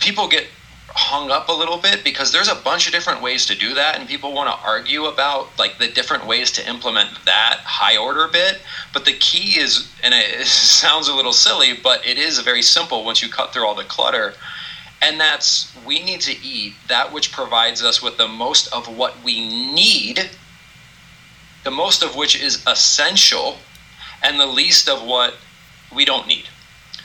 [0.00, 0.46] People get
[0.90, 3.98] hung up a little bit because there's a bunch of different ways to do that
[3.98, 8.26] and people want to argue about like the different ways to implement that high order
[8.28, 8.60] bit
[8.92, 13.04] but the key is and it sounds a little silly but it is very simple
[13.04, 14.34] once you cut through all the clutter
[15.02, 19.14] and that's we need to eat that which provides us with the most of what
[19.22, 20.30] we need
[21.64, 23.58] the most of which is essential
[24.22, 25.34] and the least of what
[25.94, 26.48] we don't need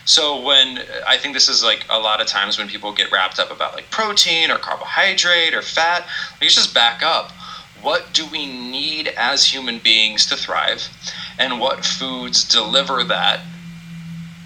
[0.06, 3.40] so when I think this is like a lot of times when people get wrapped
[3.40, 6.06] up about like protein or carbohydrate or fat,
[6.42, 7.32] let's just back up.
[7.82, 10.88] What do we need as human beings to thrive?
[11.38, 13.42] And what foods deliver that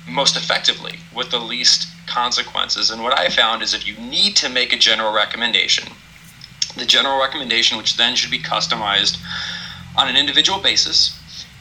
[0.08, 2.92] most effectively with the least consequences?
[2.92, 5.92] And what I found is if you need to make a general recommendation,
[6.76, 9.18] the general recommendation, which then should be customized
[9.98, 11.17] on an individual basis,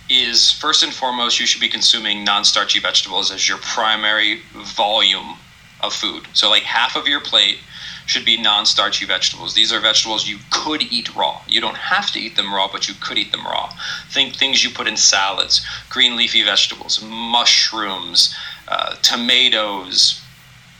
[0.08, 5.36] is first and foremost you should be consuming non-starchy vegetables as your primary volume
[5.80, 6.26] of food.
[6.32, 7.58] So like half of your plate
[8.06, 9.54] should be non-starchy vegetables.
[9.54, 11.42] These are vegetables you could eat raw.
[11.48, 13.72] You don't have to eat them raw, but you could eat them raw.
[14.10, 18.34] Think things you put in salads, green leafy vegetables, mushrooms,
[18.68, 20.20] uh, tomatoes,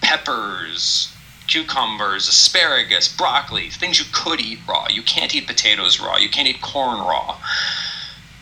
[0.02, 1.12] peppers,
[1.48, 4.86] cucumbers, asparagus, broccoli, things you could eat raw.
[4.88, 6.16] You can't eat potatoes raw.
[6.16, 7.38] You can't eat corn raw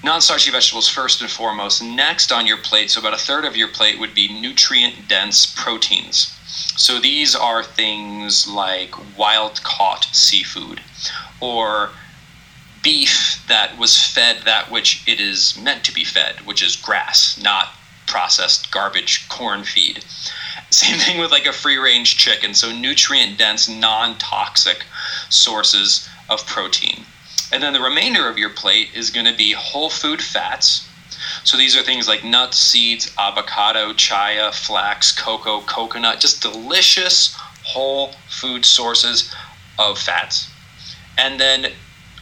[0.04, 1.82] non starchy vegetables first and foremost.
[1.82, 5.46] Next on your plate, so about a third of your plate would be nutrient dense
[5.46, 6.30] proteins.
[6.76, 10.82] So these are things like wild caught seafood
[11.40, 11.90] or
[12.82, 17.40] beef that was fed that which it is meant to be fed, which is grass,
[17.42, 17.70] not
[18.06, 20.04] processed garbage corn feed.
[20.70, 24.84] Same thing with like a free range chicken, so nutrient dense, non toxic
[25.30, 27.06] sources of protein.
[27.52, 30.88] And then the remainder of your plate is going to be whole food fats.
[31.44, 38.12] So these are things like nuts, seeds, avocado, chia, flax, cocoa, coconut, just delicious whole
[38.28, 39.34] food sources
[39.78, 40.50] of fats.
[41.18, 41.72] And then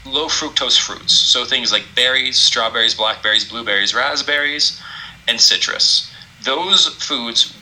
[0.04, 1.12] low fructose fruits.
[1.12, 4.80] So things like berries, strawberries, blackberries, blueberries, raspberries,
[5.28, 6.10] and citrus.
[6.44, 7.56] Those foods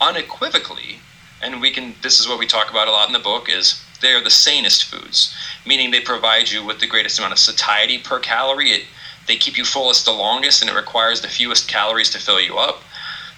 [0.00, 1.00] unequivocally,
[1.42, 3.82] and we can this is what we talk about a lot in the book is
[4.00, 5.34] they are the sanest foods,
[5.66, 8.70] meaning they provide you with the greatest amount of satiety per calorie.
[8.70, 8.84] It,
[9.26, 12.58] they keep you fullest the longest, and it requires the fewest calories to fill you
[12.58, 12.82] up.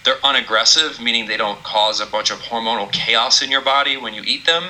[0.05, 4.15] They're unaggressive, meaning they don't cause a bunch of hormonal chaos in your body when
[4.15, 4.69] you eat them.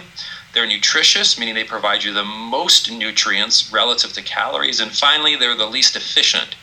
[0.53, 4.81] They're nutritious, meaning they provide you the most nutrients relative to calories.
[4.81, 6.57] And finally, they're the least efficient,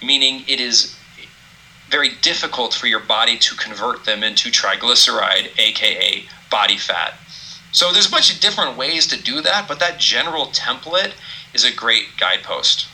[0.00, 0.94] meaning it is
[1.90, 7.14] very difficult for your body to convert them into triglyceride, aka body fat.
[7.74, 11.12] So there's a bunch of different ways to do that, but that general template
[11.52, 12.86] is a great guidepost.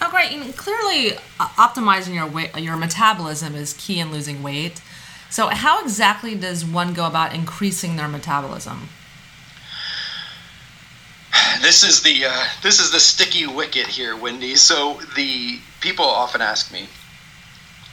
[0.00, 0.32] Oh, great!
[0.32, 4.82] And clearly, uh, optimizing your weight, your metabolism is key in losing weight.
[5.30, 8.88] So, how exactly does one go about increasing their metabolism?
[11.62, 14.56] This is the uh, this is the sticky wicket here, Wendy.
[14.56, 16.88] So the people often ask me.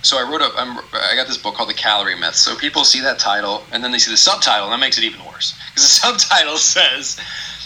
[0.02, 0.54] So I wrote up.
[0.56, 2.36] I'm, I got this book called The Calorie Myth.
[2.36, 5.04] So people see that title and then they see the subtitle, and that makes it
[5.04, 7.18] even worse because the subtitle says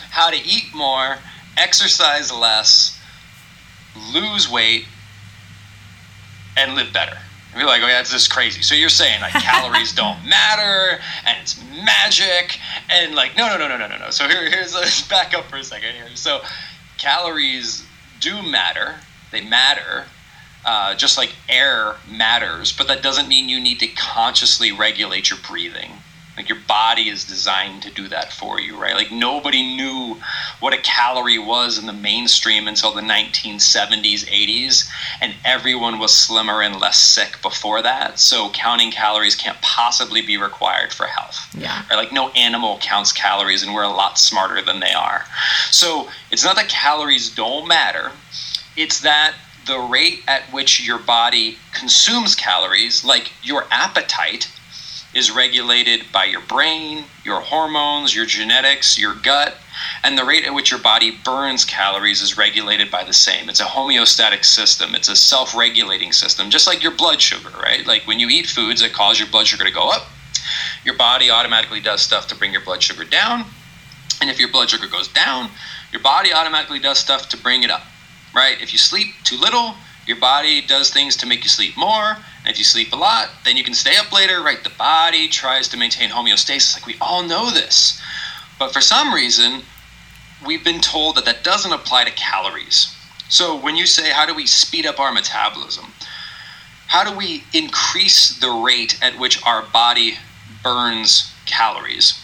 [0.10, 1.18] how to eat more,
[1.58, 3.00] exercise less,
[4.14, 4.86] lose weight,
[6.58, 7.18] and live better.
[7.52, 8.62] And be like, oh yeah, that's just crazy.
[8.64, 13.68] So you're saying like calories don't matter and it's magic and like no no no
[13.68, 14.10] no no no no.
[14.10, 16.08] So here here's let's back up for a second here.
[16.16, 16.42] So
[16.98, 17.86] calories
[18.20, 18.96] do matter.
[19.32, 20.06] They matter.
[20.66, 25.40] Uh, just like air matters, but that doesn't mean you need to consciously regulate your
[25.46, 25.92] breathing.
[26.36, 28.96] Like your body is designed to do that for you, right?
[28.96, 30.18] Like nobody knew
[30.60, 34.90] what a calorie was in the mainstream until the 1970s, 80s,
[35.22, 38.20] and everyone was slimmer and less sick before that.
[38.20, 41.38] So counting calories can't possibly be required for health.
[41.56, 41.84] Yeah.
[41.90, 41.98] Right?
[41.98, 45.26] Like no animal counts calories, and we're a lot smarter than they are.
[45.70, 48.12] So it's not that calories don't matter.
[48.76, 54.50] It's that the rate at which your body consumes calories, like your appetite,
[55.14, 59.56] is regulated by your brain, your hormones, your genetics, your gut,
[60.04, 63.48] and the rate at which your body burns calories is regulated by the same.
[63.48, 67.86] It's a homeostatic system, it's a self regulating system, just like your blood sugar, right?
[67.86, 70.08] Like when you eat foods that cause your blood sugar to go up,
[70.84, 73.46] your body automatically does stuff to bring your blood sugar down.
[74.20, 75.52] And if your blood sugar goes down,
[75.92, 77.84] your body automatically does stuff to bring it up,
[78.34, 78.62] right?
[78.62, 82.18] If you sleep too little, your body does things to make you sleep more.
[82.46, 84.64] And if you sleep a lot, then you can stay up later, right?
[84.64, 86.76] The body tries to maintain homeostasis.
[86.76, 88.02] Like we all know this.
[88.60, 89.62] But for some reason,
[90.46, 92.96] we've been told that that doesn't apply to calories.
[93.30, 95.86] So when you say, how do we speed up our metabolism?
[96.88, 100.18] How do we increase the rate at which our body
[100.64, 102.20] burns calories?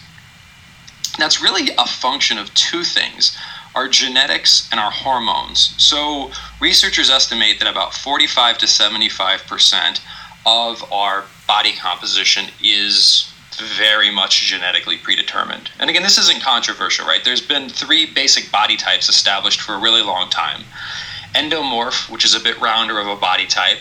[1.17, 3.35] That's really a function of two things
[3.75, 5.73] our genetics and our hormones.
[5.77, 10.01] So, researchers estimate that about 45 to 75 percent
[10.45, 13.31] of our body composition is
[13.77, 15.69] very much genetically predetermined.
[15.79, 17.23] And again, this isn't controversial, right?
[17.23, 20.63] There's been three basic body types established for a really long time
[21.35, 23.77] endomorph, which is a bit rounder of a body type,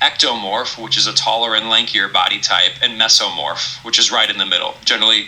[0.00, 4.38] ectomorph, which is a taller and lankier body type, and mesomorph, which is right in
[4.38, 5.26] the middle, generally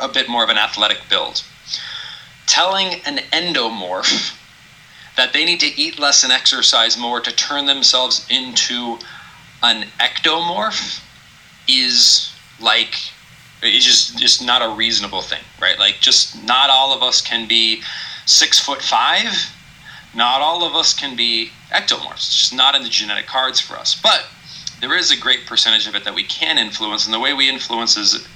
[0.00, 1.44] a bit more of an athletic build
[2.46, 4.36] telling an endomorph
[5.16, 8.98] that they need to eat less and exercise more to turn themselves into
[9.62, 11.02] an ectomorph
[11.68, 12.94] is like
[13.62, 15.78] it's just just not a reasonable thing, right?
[15.78, 17.82] Like just not all of us can be
[18.26, 19.50] six foot five.
[20.14, 22.26] Not all of us can be ectomorphs.
[22.26, 23.98] It's just not in the genetic cards for us.
[24.00, 24.26] But
[24.80, 27.48] there is a great percentage of it that we can influence, and the way we
[27.48, 28.26] influence is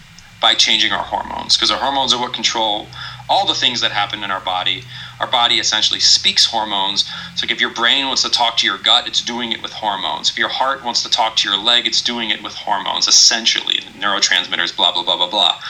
[0.41, 2.87] by changing our hormones, because our hormones are what control
[3.29, 4.85] all the things that happen in our body.
[5.21, 7.05] Our body essentially speaks hormones.
[7.37, 10.31] So if your brain wants to talk to your gut, it's doing it with hormones.
[10.31, 13.81] If your heart wants to talk to your leg, it's doing it with hormones, essentially,
[13.99, 15.61] neurotransmitters, blah, blah, blah, blah, blah.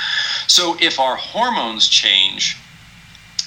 [0.47, 2.57] So if our hormones change,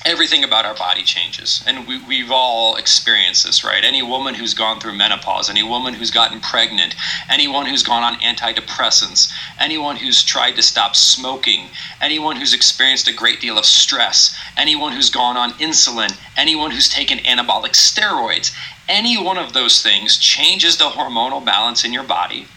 [0.06, 1.64] everything about our body changes.
[1.66, 3.84] And we, we've all experienced this, right?
[3.84, 6.96] Any woman who's gone through menopause, any woman who's gotten pregnant,
[7.30, 11.68] anyone who's gone on antidepressants, anyone who's tried to stop smoking,
[12.02, 16.90] anyone who's experienced a great deal of stress, anyone who's gone on insulin, anyone who's
[16.90, 18.56] taken anabolic steroids,
[18.88, 22.48] any one of those things changes the hormonal balance in your body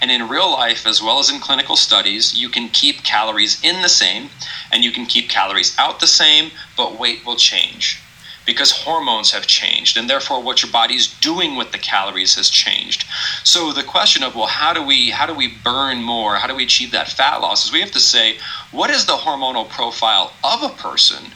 [0.00, 3.82] and in real life, as well as in clinical studies, you can keep calories in
[3.82, 4.30] the same
[4.70, 8.00] and you can keep calories out the same, but weight will change.
[8.46, 13.04] Because hormones have changed and therefore what your body's doing with the calories has changed.
[13.44, 16.36] So the question of well how do we how do we burn more?
[16.36, 17.66] How do we achieve that fat loss?
[17.66, 18.38] Is we have to say
[18.70, 21.32] what is the hormonal profile of a person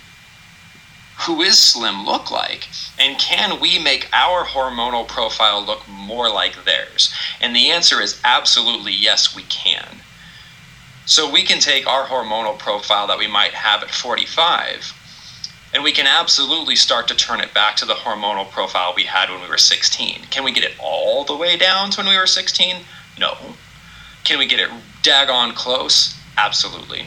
[1.23, 2.69] who is slim look like?
[2.99, 7.13] And can we make our hormonal profile look more like theirs?
[7.41, 10.03] And the answer is absolutely yes, we can.
[11.07, 14.95] So we can take our hormonal profile that we might have at 45
[15.75, 19.31] and we can absolutely start to turn it back to the hormonal profile we had
[19.31, 20.27] when we were 16.
[20.31, 22.77] Can we get it all the way down to when we were 16?
[23.19, 23.37] No.
[24.25, 24.71] Can we get it
[25.03, 26.15] daggone close?
[26.37, 27.07] Absolutely.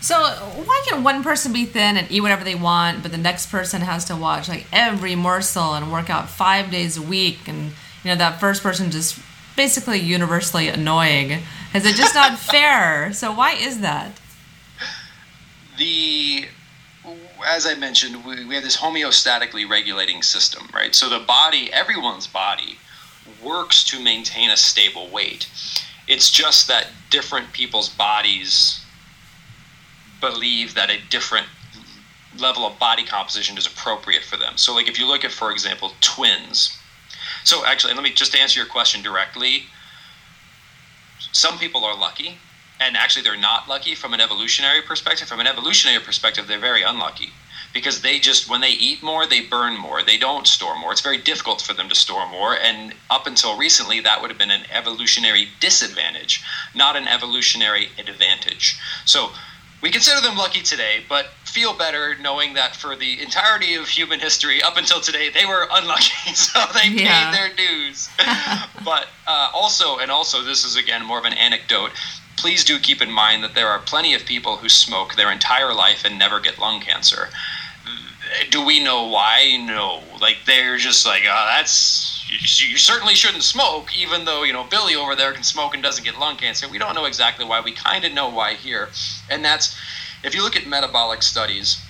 [0.00, 3.50] So why can one person be thin and eat whatever they want, but the next
[3.50, 7.72] person has to watch like every morsel and work out five days a week, and
[8.04, 9.18] you know that first person just
[9.56, 11.42] basically universally annoying?
[11.74, 13.12] Is it just not fair?
[13.12, 14.12] So why is that?
[15.78, 16.46] The
[17.46, 20.94] as I mentioned, we, we have this homeostatically regulating system, right?
[20.94, 22.78] So the body, everyone's body,
[23.42, 25.48] works to maintain a stable weight.
[26.08, 28.84] It's just that different people's bodies
[30.20, 31.46] believe that a different
[32.38, 34.56] level of body composition is appropriate for them.
[34.56, 36.76] So, like if you look at, for example, twins.
[37.44, 39.64] So, actually, let me just answer your question directly.
[41.32, 42.38] Some people are lucky,
[42.80, 45.28] and actually, they're not lucky from an evolutionary perspective.
[45.28, 47.32] From an evolutionary perspective, they're very unlucky
[47.76, 51.02] because they just when they eat more they burn more they don't store more it's
[51.02, 54.50] very difficult for them to store more and up until recently that would have been
[54.50, 56.42] an evolutionary disadvantage
[56.74, 59.28] not an evolutionary advantage so
[59.82, 64.20] we consider them lucky today, but feel better knowing that for the entirety of human
[64.20, 67.30] history, up until today, they were unlucky, so they yeah.
[67.30, 68.08] paid their dues.
[68.84, 71.92] but uh, also, and also, this is again more of an anecdote.
[72.36, 75.72] Please do keep in mind that there are plenty of people who smoke their entire
[75.72, 77.30] life and never get lung cancer.
[78.50, 79.56] Do we know why?
[79.56, 80.02] No.
[80.20, 84.64] Like they're just like, oh, that's you, you, certainly shouldn't smoke, even though you know
[84.64, 86.68] Billy over there can smoke and doesn't get lung cancer.
[86.68, 87.60] We don't know exactly why.
[87.60, 88.88] We kind of know why here,
[89.30, 89.76] and that's
[90.24, 91.82] if you look at metabolic studies.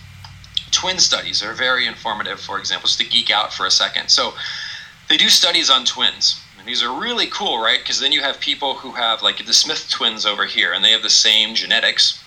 [0.72, 2.38] Twin studies are very informative.
[2.38, 4.10] For example, just to geek out for a second.
[4.10, 4.34] So
[5.08, 6.40] they do studies on twins.
[6.58, 7.78] And these are really cool, right?
[7.78, 10.90] Because then you have people who have like the Smith twins over here, and they
[10.90, 12.22] have the same genetics.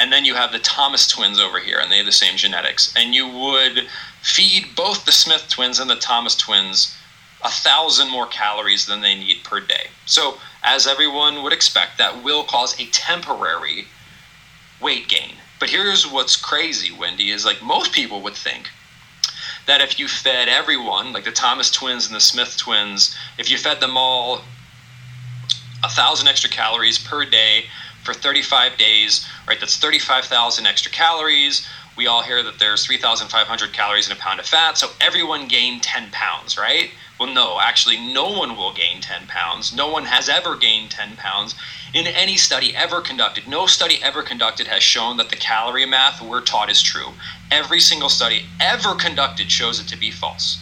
[0.00, 2.90] And then you have the Thomas twins over here, and they have the same genetics.
[2.96, 3.86] And you would
[4.22, 6.96] feed both the Smith twins and the Thomas twins
[7.42, 9.88] a thousand more calories than they need per day.
[10.06, 13.88] So, as everyone would expect, that will cause a temporary
[14.80, 15.34] weight gain.
[15.58, 18.70] But here's what's crazy, Wendy, is like most people would think
[19.66, 23.58] that if you fed everyone, like the Thomas twins and the Smith twins, if you
[23.58, 24.40] fed them all
[25.84, 27.66] a thousand extra calories per day
[28.02, 31.66] for 35 days, right, that's 35,000 extra calories.
[31.96, 35.82] We all hear that there's 3,500 calories in a pound of fat, so everyone gained
[35.82, 36.90] 10 pounds, right?
[37.18, 39.74] Well, no, actually, no one will gain 10 pounds.
[39.74, 41.54] No one has ever gained 10 pounds
[41.92, 43.46] in any study ever conducted.
[43.46, 47.12] No study ever conducted has shown that the calorie math we're taught is true.
[47.50, 50.58] Every single study ever conducted shows it to be false.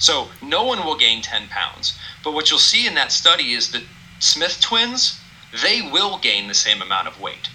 [0.00, 1.96] So, no one will gain 10 pounds.
[2.24, 3.84] But what you'll see in that study is that
[4.18, 5.20] Smith twins,
[5.62, 7.48] they will gain the same amount of weight.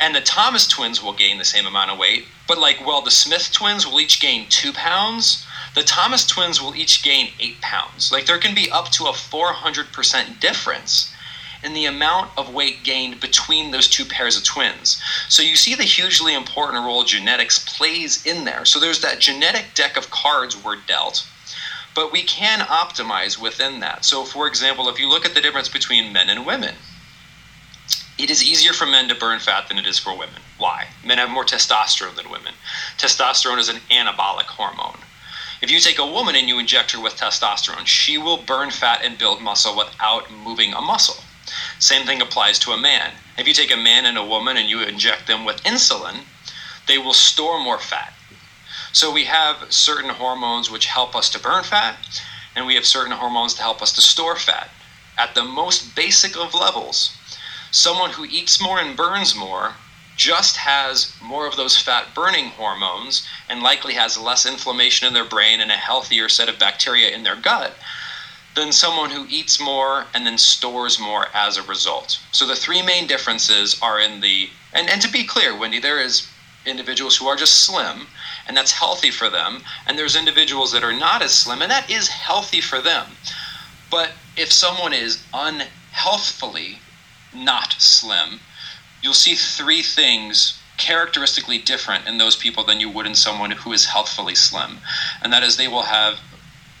[0.00, 2.26] And the Thomas twins will gain the same amount of weight.
[2.48, 6.74] But, like, well, the Smith twins will each gain two pounds the Thomas twins will
[6.74, 8.10] each gain eight pounds.
[8.10, 11.12] Like there can be up to a 400% difference
[11.62, 15.00] in the amount of weight gained between those two pairs of twins.
[15.28, 18.64] So you see the hugely important role genetics plays in there.
[18.64, 21.24] So there's that genetic deck of cards we're dealt,
[21.94, 24.04] but we can optimize within that.
[24.04, 26.74] So, for example, if you look at the difference between men and women,
[28.22, 30.42] it is easier for men to burn fat than it is for women.
[30.58, 30.88] Why?
[31.04, 32.54] Men have more testosterone than women.
[32.98, 34.98] Testosterone is an anabolic hormone.
[35.62, 39.00] If you take a woman and you inject her with testosterone, she will burn fat
[39.02, 41.22] and build muscle without moving a muscle.
[41.78, 43.12] Same thing applies to a man.
[43.36, 46.20] If you take a man and a woman and you inject them with insulin,
[46.86, 48.12] they will store more fat.
[48.92, 51.96] So we have certain hormones which help us to burn fat,
[52.56, 54.70] and we have certain hormones to help us to store fat.
[55.16, 57.16] At the most basic of levels,
[57.70, 59.74] someone who eats more and burns more
[60.16, 65.24] just has more of those fat burning hormones and likely has less inflammation in their
[65.24, 67.74] brain and a healthier set of bacteria in their gut
[68.54, 72.20] than someone who eats more and then stores more as a result.
[72.32, 76.00] So the three main differences are in the and, and to be clear, Wendy, there
[76.00, 76.28] is
[76.66, 78.06] individuals who are just slim
[78.46, 81.88] and that's healthy for them, and there's individuals that are not as slim and that
[81.88, 83.06] is healthy for them.
[83.90, 86.80] But if someone is unhealthfully
[87.34, 88.40] not slim,
[89.02, 93.72] you'll see three things characteristically different in those people than you would in someone who
[93.72, 94.78] is healthfully slim.
[95.22, 96.18] And that is they will have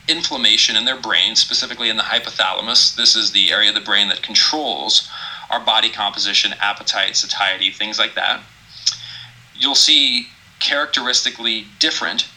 [0.08, 2.96] inflammation in their brain, specifically in the hypothalamus.
[2.96, 5.08] This is the area of the brain that controls
[5.50, 8.40] our body composition, appetite, satiety, things like that.
[9.54, 10.28] You'll see
[10.60, 12.28] characteristically different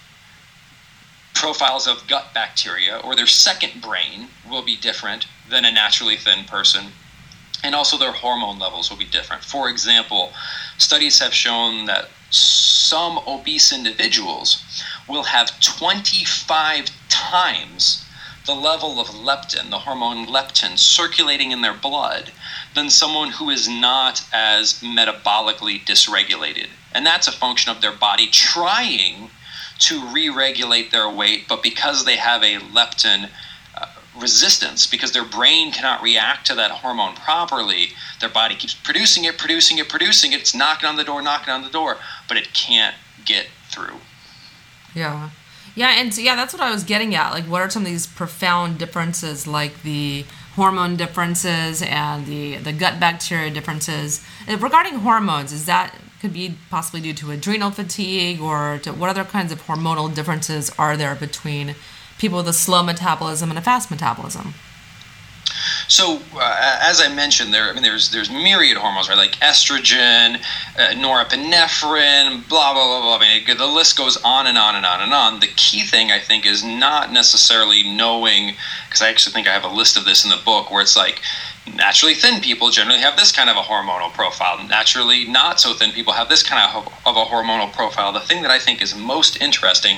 [1.33, 6.45] profiles of gut bacteria, or their second brain will be different than a naturally thin
[6.45, 6.91] person
[7.63, 9.43] and also their hormone levels will be different.
[9.43, 10.33] For example,
[10.77, 14.63] studies have shown that some obese individuals
[15.07, 18.05] will have 25 times
[18.45, 22.31] the level of leptin, the hormone leptin, circulating in their blood
[22.75, 26.67] than someone who is not as metabolically dysregulated.
[26.91, 29.29] And that's a function of their body trying
[29.79, 33.29] to re regulate their weight, but because they have a leptin
[34.19, 37.89] resistance, because their brain cannot react to that hormone properly,
[38.19, 40.41] their body keeps producing it, producing it, producing it.
[40.41, 41.97] It's knocking on the door, knocking on the door,
[42.27, 42.95] but it can't
[43.25, 43.97] get through.
[44.93, 45.31] Yeah.
[45.75, 47.31] Yeah, and so, yeah, that's what I was getting at.
[47.31, 52.71] Like, what are some of these profound differences, like the hormone differences and the the
[52.71, 55.51] gut bacteria differences uh, regarding hormones?
[55.51, 59.63] Is that could be possibly due to adrenal fatigue, or to, what other kinds of
[59.63, 61.73] hormonal differences are there between
[62.23, 64.53] people with a slow metabolism and a fast metabolism?
[65.89, 69.17] So, uh, as I mentioned, there I mean, there's there's myriad hormones, right?
[69.17, 70.39] Like estrogen,
[70.79, 73.17] uh, norepinephrine, blah blah blah blah.
[73.17, 75.41] I mean, the list goes on and on and on and on.
[75.41, 78.55] The key thing I think is not necessarily knowing,
[78.85, 80.95] because I actually think I have a list of this in the book where it's
[80.95, 81.21] like
[81.75, 84.65] naturally thin people generally have this kind of a hormonal profile.
[84.67, 88.11] Naturally not so thin people have this kind of, of a hormonal profile.
[88.11, 89.97] The thing that I think is most interesting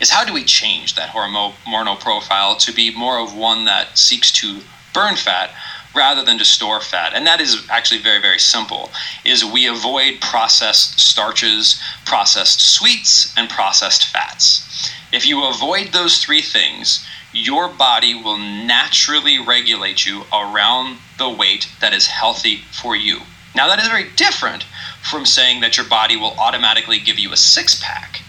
[0.00, 4.32] is how do we change that hormonal profile to be more of one that seeks
[4.32, 4.60] to
[4.92, 5.50] burn fat
[5.94, 8.90] rather than to store fat and that is actually very very simple
[9.24, 16.42] is we avoid processed starches processed sweets and processed fats if you avoid those three
[16.42, 23.20] things your body will naturally regulate you around the weight that is healthy for you
[23.54, 24.64] now that is very different
[25.02, 28.22] from saying that your body will automatically give you a six pack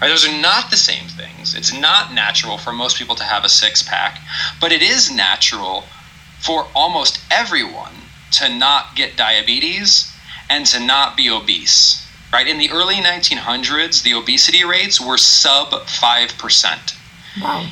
[0.00, 1.54] Right, those are not the same things.
[1.54, 4.20] It's not natural for most people to have a six pack,
[4.60, 5.84] but it is natural
[6.38, 7.94] for almost everyone
[8.32, 10.12] to not get diabetes
[10.50, 12.06] and to not be obese.
[12.30, 12.46] Right?
[12.46, 16.94] In the early 1900s, the obesity rates were sub 5%.
[17.40, 17.66] Wow.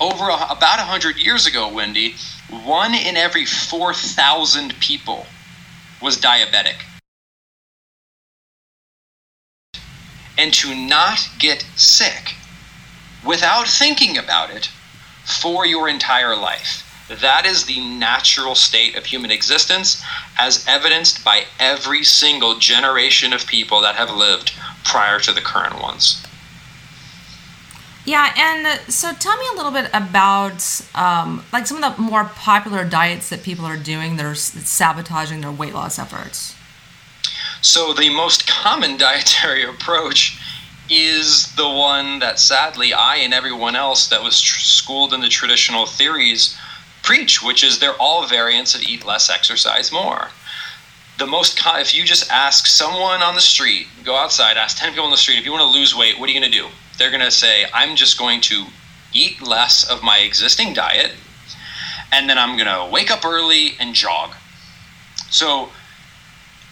[0.00, 2.14] Over a, about 100 years ago, Wendy,
[2.50, 5.26] one in every 4,000 people
[6.02, 6.76] was diabetic.
[10.38, 12.34] and to not get sick
[13.24, 14.70] without thinking about it
[15.24, 16.82] for your entire life.
[17.08, 20.02] That is the natural state of human existence,
[20.36, 24.52] as evidenced by every single generation of people that have lived
[24.84, 26.22] prior to the current ones.
[28.06, 32.24] Yeah, and so tell me a little bit about um, like some of the more
[32.24, 36.54] popular diets that people are doing that are sabotaging their weight loss efforts.
[37.62, 40.40] So the most common dietary approach
[40.88, 45.28] is the one that sadly I and everyone else that was tr- schooled in the
[45.28, 46.56] traditional theories
[47.02, 50.28] preach, which is they're all variants of eat less, exercise more.
[51.18, 55.06] The most, if you just ask someone on the street, go outside, ask 10 people
[55.06, 56.68] on the street, if you want to lose weight, what are you going to do?
[56.98, 58.66] They're going to say, I'm just going to
[59.12, 61.12] eat less of my existing diet,
[62.12, 64.34] and then I'm going to wake up early and jog.
[65.30, 65.70] So,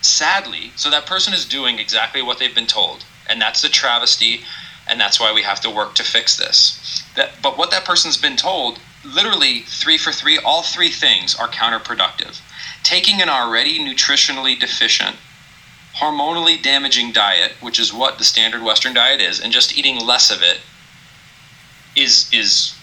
[0.03, 4.41] sadly, so that person is doing exactly what they've been told, and that's the travesty,
[4.89, 7.03] and that's why we have to work to fix this.
[7.17, 11.49] That, but what that person's been told, literally three for three, all three things are
[11.49, 12.41] counterproductive.
[12.83, 15.17] Taking an already nutritionally deficient,
[15.99, 20.31] hormonally damaging diet, which is what the standard Western diet is, and just eating less
[20.31, 20.61] of it
[21.97, 22.75] is is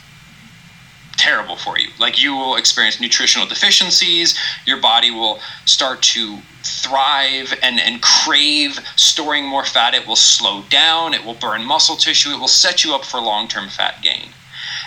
[1.18, 1.90] terrible for you.
[2.00, 8.80] Like you will experience nutritional deficiencies, your body will start to thrive and, and crave
[8.96, 9.94] storing more fat.
[9.94, 13.20] It will slow down, it will burn muscle tissue, it will set you up for
[13.20, 14.30] long term fat gain.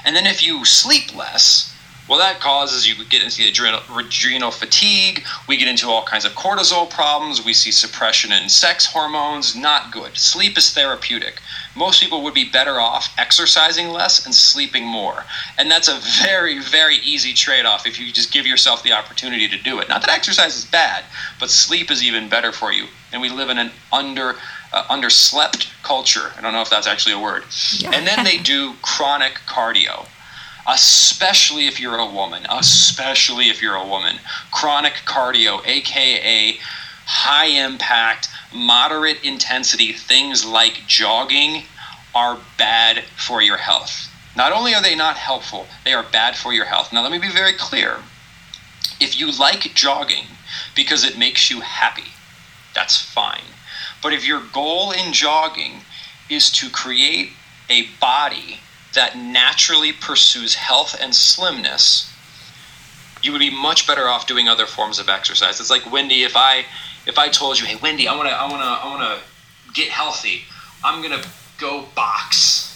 [0.05, 1.74] And then if you sleep less,
[2.09, 5.25] well, that causes you get into the adrenal, adrenal fatigue.
[5.49, 7.43] We get into all kinds of cortisol problems.
[7.43, 9.57] We see suppression in sex hormones.
[9.57, 10.17] Not good.
[10.17, 11.41] Sleep is therapeutic.
[11.75, 15.25] Most people would be better off exercising less and sleeping more.
[15.57, 19.49] And that's a very, very easy trade off if you just give yourself the opportunity
[19.49, 19.89] to do it.
[19.89, 21.05] Not that exercise is bad,
[21.41, 22.85] but sleep is even better for you.
[23.13, 24.35] And we live in an under
[24.75, 26.33] uh, underslept culture.
[26.37, 27.45] I don't know if that's actually a word.
[27.79, 27.93] Yeah.
[27.95, 30.07] And then they do chronic cardio
[30.67, 34.17] especially if you're a woman, especially if you're a woman.
[34.51, 36.59] Chronic cardio, aka
[37.07, 41.65] high impact, moderate intensity things like jogging
[42.15, 44.09] are bad for your health.
[44.37, 46.93] Not only are they not helpful, they are bad for your health.
[46.93, 47.99] Now, let me be very clear.
[49.01, 50.27] If you like jogging
[50.75, 52.13] because it makes you happy,
[52.75, 53.43] that's fine.
[54.03, 55.81] But if your goal in jogging
[56.29, 57.31] is to create
[57.69, 58.61] a body
[58.95, 62.11] that naturally pursues health and slimness,
[63.23, 65.61] you would be much better off doing other forms of exercise.
[65.61, 66.65] It's like Wendy, if I
[67.07, 69.19] if I told you, hey Wendy, I wanna I wanna I wanna
[69.73, 70.43] get healthy,
[70.83, 71.23] I'm gonna
[71.59, 72.71] go box.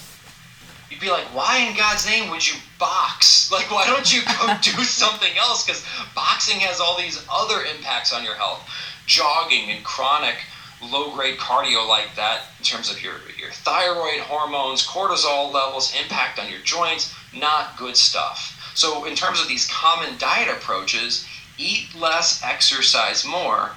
[0.90, 3.36] you'd be like, why in God's name would you box?
[3.58, 5.64] Like, why don't you go do something else?
[5.64, 8.60] Because boxing has all these other impacts on your health.
[9.06, 10.36] Jogging and chronic
[10.82, 16.38] low grade cardio like that, in terms of your, your thyroid hormones, cortisol levels, impact
[16.38, 18.72] on your joints, not good stuff.
[18.74, 21.26] So, in terms of these common diet approaches,
[21.56, 23.72] eat less, exercise more,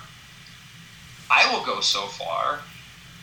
[1.29, 2.59] I will go so far,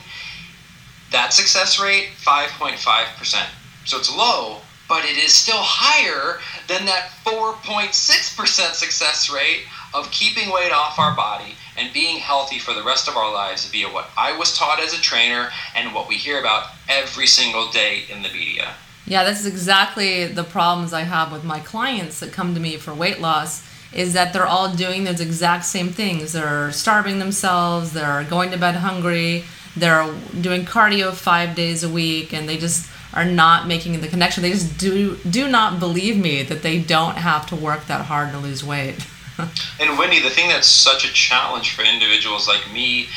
[1.13, 3.47] that success rate, 5.5%.
[3.85, 9.63] So it's low, but it is still higher than that 4.6% success rate
[9.95, 13.67] of keeping weight off our body and being healthy for the rest of our lives
[13.71, 17.71] via what I was taught as a trainer and what we hear about every single
[17.71, 18.75] day in the media.
[19.07, 22.77] Yeah, this is exactly the problems I have with my clients that come to me
[22.77, 26.33] for weight loss is that they're all doing those exact same things.
[26.33, 29.45] They're starving themselves, they're going to bed hungry,
[29.77, 34.43] they're doing cardio five days a week and they just are not making the connection
[34.43, 38.31] they just do do not believe me that they don't have to work that hard
[38.33, 39.07] to lose weight
[39.39, 43.09] and wendy the thing that's such a challenge for individuals like me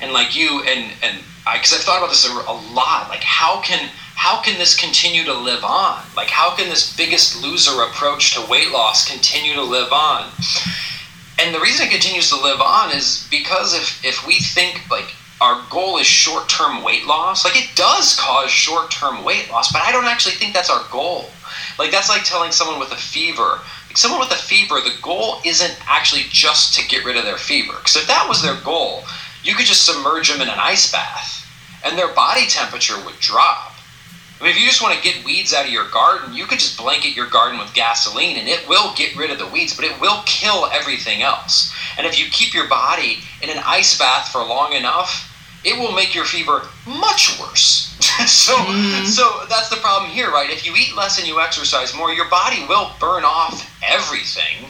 [0.00, 3.60] and like you and and because i've thought about this a, a lot like how
[3.60, 8.34] can how can this continue to live on like how can this biggest loser approach
[8.34, 10.30] to weight loss continue to live on
[11.38, 15.14] and the reason it continues to live on is because if if we think like
[15.40, 19.70] our goal is short term weight loss, like it does cause short term weight loss,
[19.70, 21.26] but I don't actually think that's our goal.
[21.78, 25.40] Like that's like telling someone with a fever, like someone with a fever, the goal
[25.44, 27.74] isn't actually just to get rid of their fever.
[27.74, 29.04] Because if that was their goal,
[29.42, 31.46] you could just submerge them in an ice bath
[31.84, 33.75] and their body temperature would drop.
[34.38, 36.58] I mean, if you just want to get weeds out of your garden, you could
[36.58, 39.86] just blanket your garden with gasoline and it will get rid of the weeds, but
[39.86, 41.74] it will kill everything else.
[41.96, 45.32] And if you keep your body in an ice bath for long enough,
[45.64, 47.96] it will make your fever much worse.
[48.26, 49.06] so, mm.
[49.06, 50.50] so that's the problem here, right?
[50.50, 54.68] If you eat less and you exercise more, your body will burn off everything,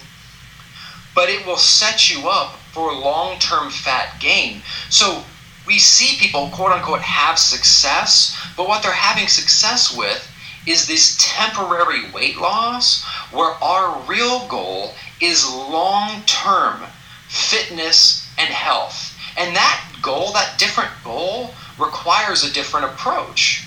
[1.14, 4.62] but it will set you up for long-term fat gain.
[4.90, 5.24] So
[5.66, 10.32] we see people, quote unquote, have success, but what they're having success with
[10.66, 16.82] is this temporary weight loss where our real goal is long-term
[17.28, 19.16] fitness and health.
[19.38, 23.66] And that goal, that different goal, requires a different approach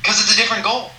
[0.00, 0.90] because it's a different goal.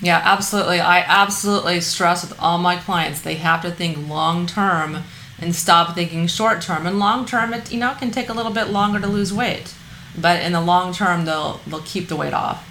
[0.00, 0.80] Yeah, absolutely.
[0.80, 5.04] I absolutely stress with all my clients they have to think long term
[5.42, 6.86] and stop thinking short term.
[6.86, 9.74] And long term, it you know can take a little bit longer to lose weight,
[10.16, 12.68] but in the long term, they'll they'll keep the weight off.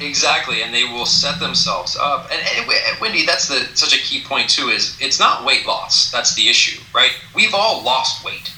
[0.00, 2.28] Exactly, and they will set themselves up.
[2.32, 4.68] And, and, and, Wendy, that's the such a key point too.
[4.68, 7.12] Is it's not weight loss that's the issue, right?
[7.34, 8.52] We've all lost weight.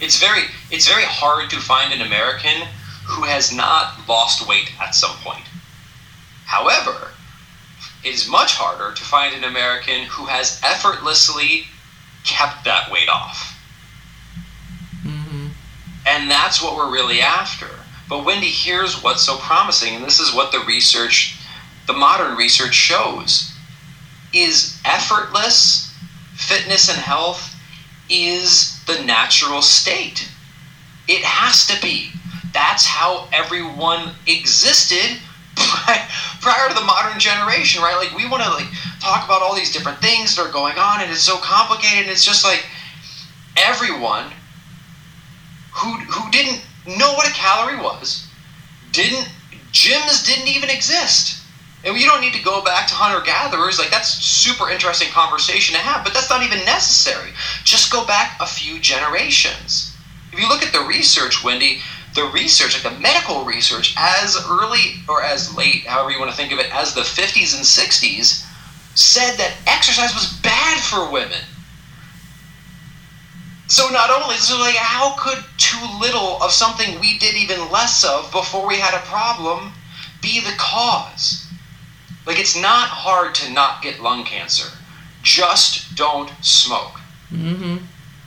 [0.00, 2.66] It's very it's very hard to find an American
[3.06, 5.44] who has not lost weight at some point.
[6.46, 7.12] However,
[8.04, 11.66] it is much harder to find an American who has effortlessly
[12.24, 13.56] kept that weight off.
[15.04, 15.48] Mm-hmm.
[16.06, 17.68] And that's what we're really after.
[18.08, 21.38] But Wendy, here's what's so promising, and this is what the research,
[21.86, 23.52] the modern research shows,
[24.32, 25.90] is effortless
[26.40, 27.54] fitness and health
[28.08, 30.28] is the natural state.
[31.06, 32.10] It has to be.
[32.52, 35.18] That's how everyone existed
[35.56, 37.96] prior to the modern generation, right?
[37.96, 38.68] Like we want to like
[39.00, 42.02] talk about all these different things that are going on, and it's so complicated.
[42.02, 42.64] And it's just like
[43.56, 44.30] everyone
[45.72, 48.26] who who didn't know what a calorie was,
[48.92, 49.28] didn't
[49.72, 51.40] gyms didn't even exist.
[51.82, 53.78] And you don't need to go back to hunter gatherers.
[53.78, 57.30] Like, that's super interesting conversation to have, but that's not even necessary.
[57.64, 59.96] Just go back a few generations.
[60.30, 61.80] If you look at the research, Wendy,
[62.14, 66.36] the research, like the medical research, as early or as late, however you want to
[66.36, 68.46] think of it, as the 50s and 60s,
[68.94, 71.40] said that exercise was bad for women.
[73.68, 78.04] So not only, so like, how could too little of something we did even less
[78.04, 79.72] of before we had a problem
[80.20, 81.46] be the cause?
[82.26, 84.76] Like, it's not hard to not get lung cancer.
[85.22, 87.00] Just don't smoke.
[87.32, 87.76] Mm-hmm.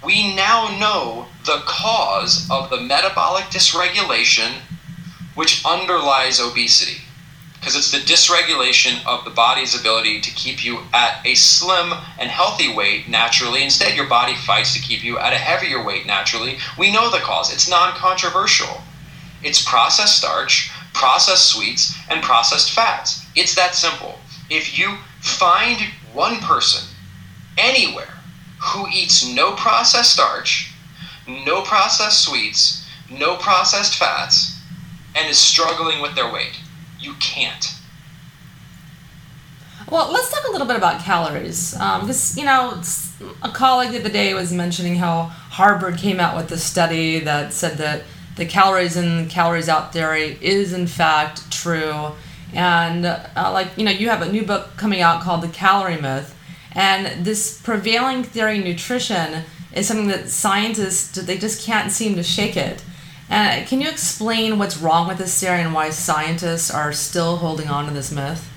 [0.03, 4.61] We now know the cause of the metabolic dysregulation
[5.33, 7.01] which underlies obesity
[7.63, 12.29] because it's the dysregulation of the body's ability to keep you at a slim and
[12.29, 13.63] healthy weight naturally.
[13.63, 16.57] Instead, your body fights to keep you at a heavier weight naturally.
[16.77, 18.81] We know the cause, it's non controversial.
[19.41, 23.25] It's processed starch, processed sweets, and processed fats.
[23.33, 24.19] It's that simple.
[24.49, 25.79] If you find
[26.11, 26.85] one person
[27.57, 28.12] anywhere
[28.63, 30.73] who eats no processed starch,
[31.27, 34.59] no processed sweets, no processed fats,
[35.15, 36.59] and is struggling with their weight,
[36.99, 37.75] you can't.
[39.89, 41.73] Well, let's talk a little bit about calories.
[41.73, 42.81] Because, um, you know,
[43.43, 47.53] a colleague the other day was mentioning how Harvard came out with a study that
[47.53, 48.03] said that
[48.35, 52.13] the calories in, calories out theory is in fact true.
[52.53, 55.99] And, uh, like, you know, you have a new book coming out called The Calorie
[55.99, 56.35] Myth.
[56.75, 59.43] And this prevailing theory nutrition
[59.73, 62.83] is something that scientists, they just can't seem to shake it.
[63.29, 67.67] Uh, can you explain what's wrong with this theory and why scientists are still holding
[67.67, 68.49] on to this myth?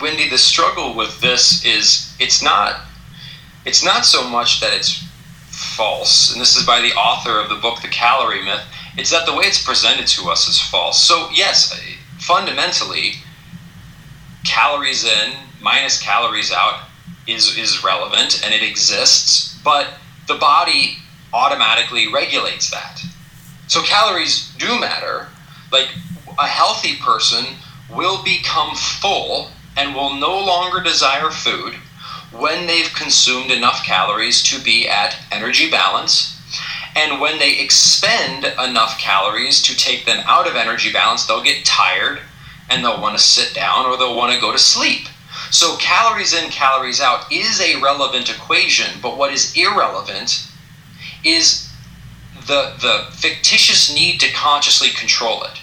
[0.00, 2.80] Wendy, the struggle with this is it's not
[3.66, 5.06] it's not so much that it's
[5.48, 8.62] false, and this is by the author of the book The Calorie Myth.
[8.96, 11.02] It's that the way it's presented to us is false.
[11.02, 11.78] So yes,
[12.18, 13.14] fundamentally,
[14.44, 16.82] calories in minus calories out
[17.26, 19.88] is is relevant and it exists, but
[20.26, 20.98] the body
[21.32, 23.02] automatically regulates that.
[23.68, 25.28] So calories do matter.
[25.70, 25.88] Like
[26.38, 27.44] a healthy person
[27.88, 31.74] will become full and will no longer desire food
[32.32, 36.36] when they've consumed enough calories to be at energy balance.
[36.96, 41.64] And when they expend enough calories to take them out of energy balance, they'll get
[41.64, 42.20] tired
[42.68, 45.08] and they'll want to sit down or they'll want to go to sleep.
[45.50, 50.46] So, calories in, calories out is a relevant equation, but what is irrelevant
[51.24, 51.68] is
[52.46, 55.60] the the fictitious need to consciously control it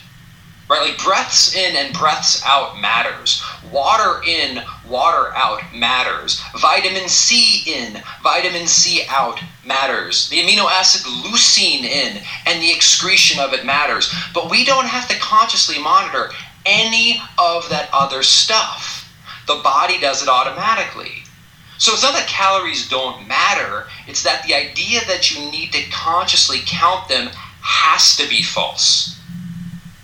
[0.69, 0.89] right?
[0.89, 3.43] Like breaths in and breaths out matters.
[3.71, 6.41] Water in water out matters.
[6.59, 10.29] Vitamin c in vitamin c out matters.
[10.29, 14.13] The amino acid leucine in and the excretion of it matters.
[14.33, 16.31] But we don't have to consciously monitor
[16.65, 18.97] any of that other stuff
[19.48, 21.24] the body does it automatically
[21.78, 25.89] so it's not that calories don't matter, it's that the idea that you need to
[25.91, 27.30] consciously count them
[27.62, 29.16] has to be false.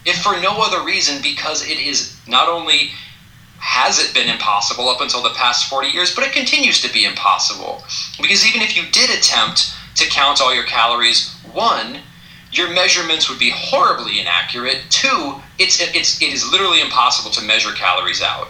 [0.05, 2.91] If for no other reason, because it is not only
[3.57, 7.05] has it been impossible up until the past 40 years, but it continues to be
[7.05, 7.83] impossible.
[8.21, 12.01] Because even if you did attempt to count all your calories, one,
[12.51, 14.81] your measurements would be horribly inaccurate.
[14.89, 18.49] Two, it's, it's, it is literally impossible to measure calories out.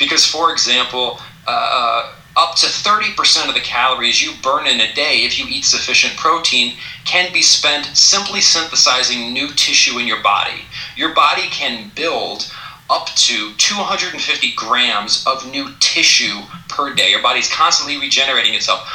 [0.00, 5.18] Because, for example, uh, up to 30% of the calories you burn in a day
[5.18, 6.74] if you eat sufficient protein
[7.04, 10.62] can be spent simply synthesizing new tissue in your body.
[10.96, 12.50] Your body can build
[12.88, 17.10] up to 250 grams of new tissue per day.
[17.10, 18.88] Your body's constantly regenerating itself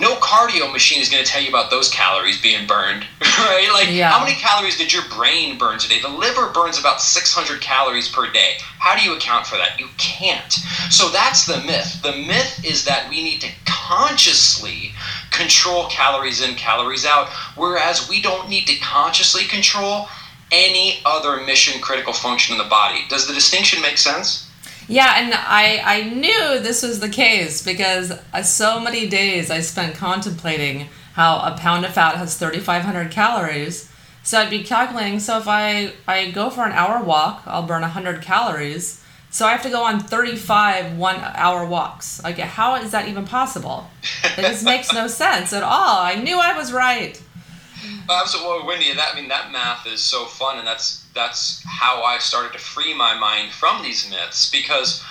[0.00, 3.68] no cardio machine is going to tell you about those calories being burned, right?
[3.72, 4.10] Like, yeah.
[4.10, 6.00] how many calories did your brain burn today?
[6.00, 8.54] The liver burns about 600 calories per day.
[8.78, 9.78] How do you account for that?
[9.78, 10.52] You can't.
[10.90, 12.00] So that's the myth.
[12.02, 14.92] The myth is that we need to consciously
[15.30, 20.08] control calories in, calories out, whereas we don't need to consciously control
[20.52, 23.04] any other mission critical function in the body.
[23.08, 24.45] Does the distinction make sense?
[24.88, 29.60] Yeah, and I, I knew this was the case because uh, so many days I
[29.60, 33.90] spent contemplating how a pound of fat has 3,500 calories.
[34.22, 37.82] So I'd be calculating, so if I, I go for an hour walk, I'll burn
[37.82, 39.02] 100 calories.
[39.30, 42.22] So I have to go on 35 one hour walks.
[42.22, 43.88] Like, how is that even possible?
[44.24, 45.98] It just makes no sense at all.
[45.98, 47.20] I knew I was right.
[48.08, 48.94] Absolutely, well, Wendy.
[48.94, 52.58] That I mean, that math is so fun, and that's that's how I started to
[52.60, 55.02] free my mind from these myths because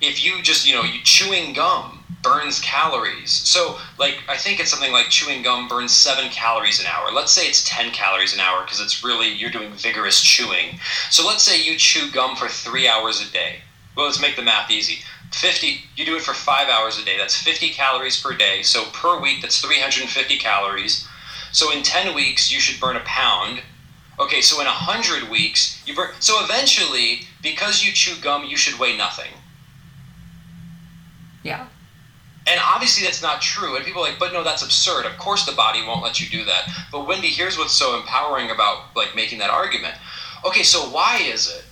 [0.00, 3.30] if you just you know you chewing gum burns calories.
[3.30, 7.10] So, like, I think it's something like chewing gum burns seven calories an hour.
[7.12, 10.78] Let's say it's 10 calories an hour because it's really, you're doing vigorous chewing.
[11.10, 13.62] So, let's say you chew gum for three hours a day.
[13.96, 14.98] Well, let's make the math easy.
[15.32, 17.16] 50, you do it for five hours a day.
[17.16, 18.62] That's 50 calories per day.
[18.62, 21.06] So, per week, that's 350 calories.
[21.52, 23.62] So, in 10 weeks, you should burn a pound.
[24.20, 26.10] Okay, so in 100 weeks, you burn.
[26.20, 29.32] So, eventually, because you chew gum, you should weigh nothing.
[31.42, 31.66] Yeah.
[32.46, 33.76] And obviously that's not true.
[33.76, 35.06] And people are like, but no, that's absurd.
[35.06, 36.68] Of course the body won't let you do that.
[36.90, 39.94] But Wendy, here's what's so empowering about like making that argument.
[40.44, 41.64] Okay, so why is it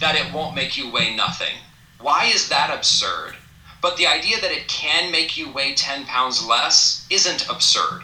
[0.00, 1.54] that it won't make you weigh nothing?
[2.00, 3.36] Why is that absurd?
[3.80, 8.02] But the idea that it can make you weigh 10 pounds less isn't absurd.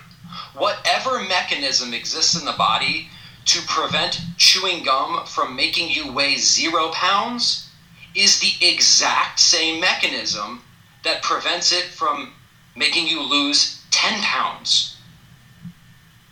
[0.54, 3.08] Whatever mechanism exists in the body
[3.46, 7.68] to prevent chewing gum from making you weigh zero pounds
[8.14, 10.62] is the exact same mechanism
[11.02, 12.32] that prevents it from
[12.76, 14.96] making you lose 10 pounds.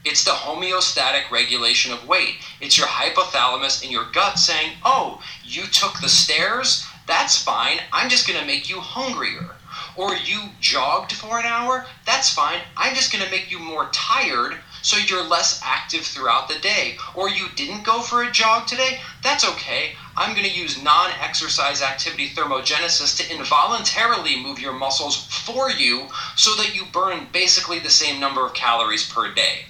[0.05, 2.37] It's the homeostatic regulation of weight.
[2.61, 6.85] It's your hypothalamus and your gut saying, oh, you took the stairs?
[7.07, 7.79] That's fine.
[7.93, 9.55] I'm just going to make you hungrier.
[9.97, 11.87] Or you jogged for an hour?
[12.05, 12.61] That's fine.
[12.77, 16.97] I'm just going to make you more tired so you're less active throughout the day.
[17.15, 19.01] Or you didn't go for a jog today?
[19.23, 19.93] That's okay.
[20.17, 26.09] I'm going to use non exercise activity thermogenesis to involuntarily move your muscles for you
[26.37, 29.67] so that you burn basically the same number of calories per day.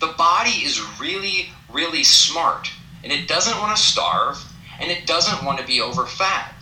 [0.00, 2.70] The body is really, really smart,
[3.04, 4.42] and it doesn't want to starve,
[4.80, 6.54] and it doesn't want to be over fat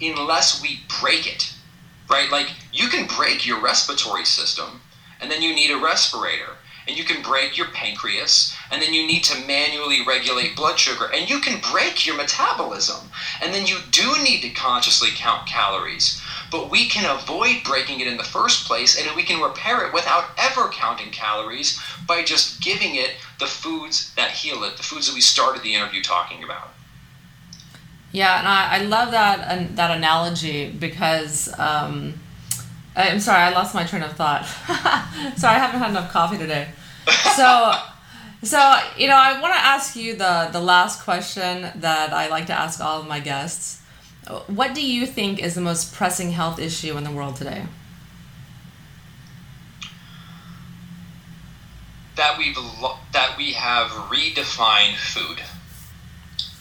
[0.00, 1.52] unless we break it,
[2.10, 2.30] right?
[2.30, 4.80] Like, you can break your respiratory system,
[5.20, 6.56] and then you need a respirator
[6.86, 11.10] and you can break your pancreas, and then you need to manually regulate blood sugar,
[11.14, 13.08] and you can break your metabolism,
[13.40, 16.20] and then you do need to consciously count calories.
[16.50, 19.94] But we can avoid breaking it in the first place, and we can repair it
[19.94, 25.06] without ever counting calories by just giving it the foods that heal it, the foods
[25.06, 26.68] that we started the interview talking about.
[28.12, 32.20] Yeah, and I, I love that that analogy because um,
[32.94, 34.44] Uh, I'm sorry, I lost my train of thought.
[35.36, 36.68] sorry, I haven't had enough coffee today.
[37.36, 37.72] So,
[38.42, 42.46] so you know, I want to ask you the the last question that I like
[42.46, 43.80] to ask all of my guests.
[44.46, 47.64] What do you think is the most pressing health issue in the world today?
[52.16, 52.56] That we've
[53.12, 55.40] that we have redefined food.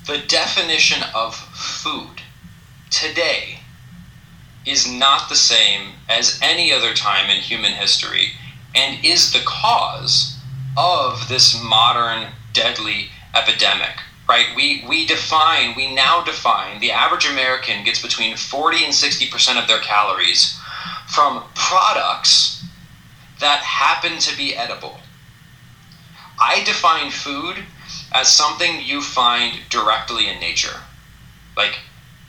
[0.07, 2.21] The definition of food
[2.89, 3.60] today
[4.65, 8.33] is not the same as any other time in human history
[8.75, 10.37] and is the cause
[10.77, 13.97] of this modern deadly epidemic
[14.31, 14.55] right?
[14.55, 19.67] We we define we now define the average american gets between 40 and 60% of
[19.67, 20.57] their calories
[21.07, 22.63] from products
[23.41, 24.99] that happen to be edible.
[26.39, 27.57] I define food
[28.13, 30.79] as something you find directly in nature.
[31.57, 31.79] Like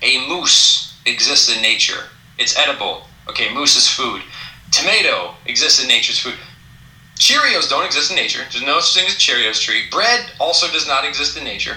[0.02, 2.04] a moose exists in nature
[2.42, 3.04] it's edible.
[3.28, 4.20] Okay, moose is food.
[4.72, 6.34] Tomato exists in nature's food.
[7.16, 8.40] Cheerios don't exist in nature.
[8.50, 9.84] There's no such thing as Cheerios tree.
[9.90, 11.76] Bread also does not exist in nature.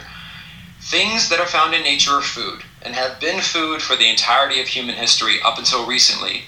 [0.82, 4.60] Things that are found in nature are food and have been food for the entirety
[4.60, 6.44] of human history up until recently.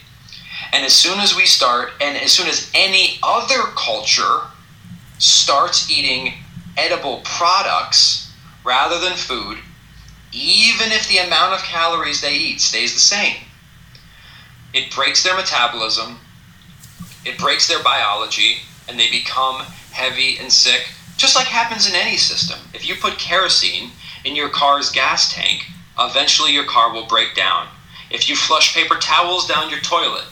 [0.73, 4.41] And as soon as we start, and as soon as any other culture
[5.19, 6.33] starts eating
[6.75, 8.31] edible products
[8.63, 9.59] rather than food,
[10.31, 13.37] even if the amount of calories they eat stays the same,
[14.73, 16.19] it breaks their metabolism,
[17.25, 18.57] it breaks their biology,
[18.87, 19.61] and they become
[19.91, 20.87] heavy and sick,
[21.17, 22.59] just like happens in any system.
[22.73, 23.91] If you put kerosene
[24.23, 25.65] in your car's gas tank,
[25.99, 27.67] eventually your car will break down.
[28.11, 30.25] If you flush paper towels down your toilet,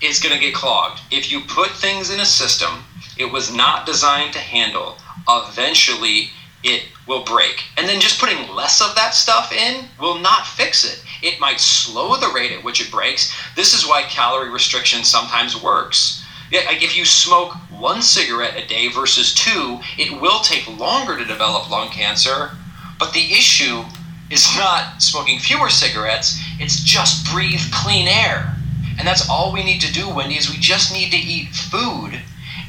[0.00, 1.00] it's going to get clogged.
[1.10, 2.84] If you put things in a system
[3.16, 4.96] it was not designed to handle,
[5.28, 6.30] eventually
[6.64, 7.64] it will break.
[7.76, 11.02] And then just putting less of that stuff in will not fix it.
[11.22, 13.34] It might slow the rate at which it breaks.
[13.56, 16.24] This is why calorie restriction sometimes works.
[16.52, 21.24] Like if you smoke one cigarette a day versus two, it will take longer to
[21.24, 22.50] develop lung cancer.
[22.98, 23.84] But the issue
[24.30, 28.56] is not smoking fewer cigarettes, it's just breathe clean air.
[28.98, 32.20] And that's all we need to do, Wendy, is we just need to eat food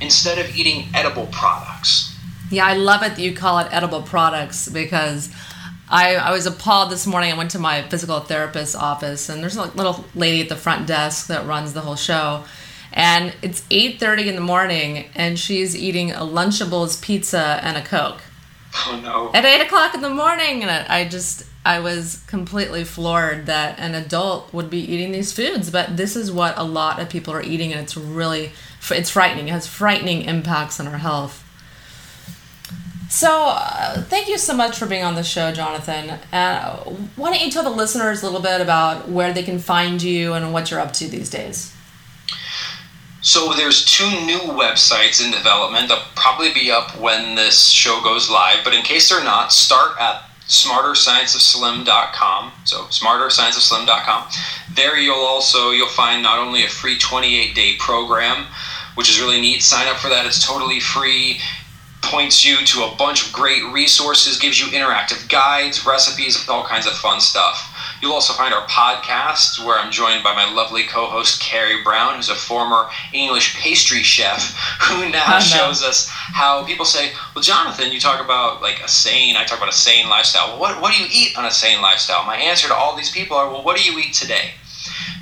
[0.01, 2.12] instead of eating edible products.
[2.53, 5.33] Yeah, I love it that you call it edible products because
[5.89, 7.31] I, I was appalled this morning.
[7.31, 10.85] I went to my physical therapist's office, and there's a little lady at the front
[10.85, 12.43] desk that runs the whole show.
[12.91, 18.21] And it's 8:30 in the morning, and she's eating a Lunchables pizza and a Coke.
[18.87, 19.31] Oh no!
[19.33, 23.95] At eight o'clock in the morning, and I just I was completely floored that an
[23.95, 27.41] adult would be eating these foods, but this is what a lot of people are
[27.41, 28.51] eating, and it's really
[28.91, 29.47] it's frightening.
[29.47, 31.42] It has frightening impacts on our health.
[33.13, 36.17] So, uh, thank you so much for being on the show, Jonathan.
[36.31, 36.77] Uh,
[37.15, 40.33] why don't you tell the listeners a little bit about where they can find you
[40.33, 41.75] and what you're up to these days?
[43.21, 45.89] So there's two new websites in development.
[45.89, 49.91] They'll probably be up when this show goes live, but in case they're not, start
[49.99, 52.51] at smarterscienceofslim.com.
[52.65, 54.27] So smarterscienceofslim.com.
[54.75, 58.47] There you'll also you'll find not only a free 28-day program,
[58.95, 59.61] which is really neat.
[59.61, 60.25] Sign up for that.
[60.25, 61.39] It's totally free
[62.03, 66.85] points you to a bunch of great resources, gives you interactive guides, recipes, all kinds
[66.85, 67.69] of fun stuff.
[68.01, 72.15] You'll also find our podcast where I'm joined by my lovely co host, Carrie Brown,
[72.15, 77.91] who's a former English pastry chef who now shows us how people say, Well, Jonathan,
[77.91, 80.49] you talk about like a sane, I talk about a sane lifestyle.
[80.49, 82.25] Well, what, what do you eat on a sane lifestyle?
[82.25, 84.51] My answer to all these people are, Well, what do you eat today?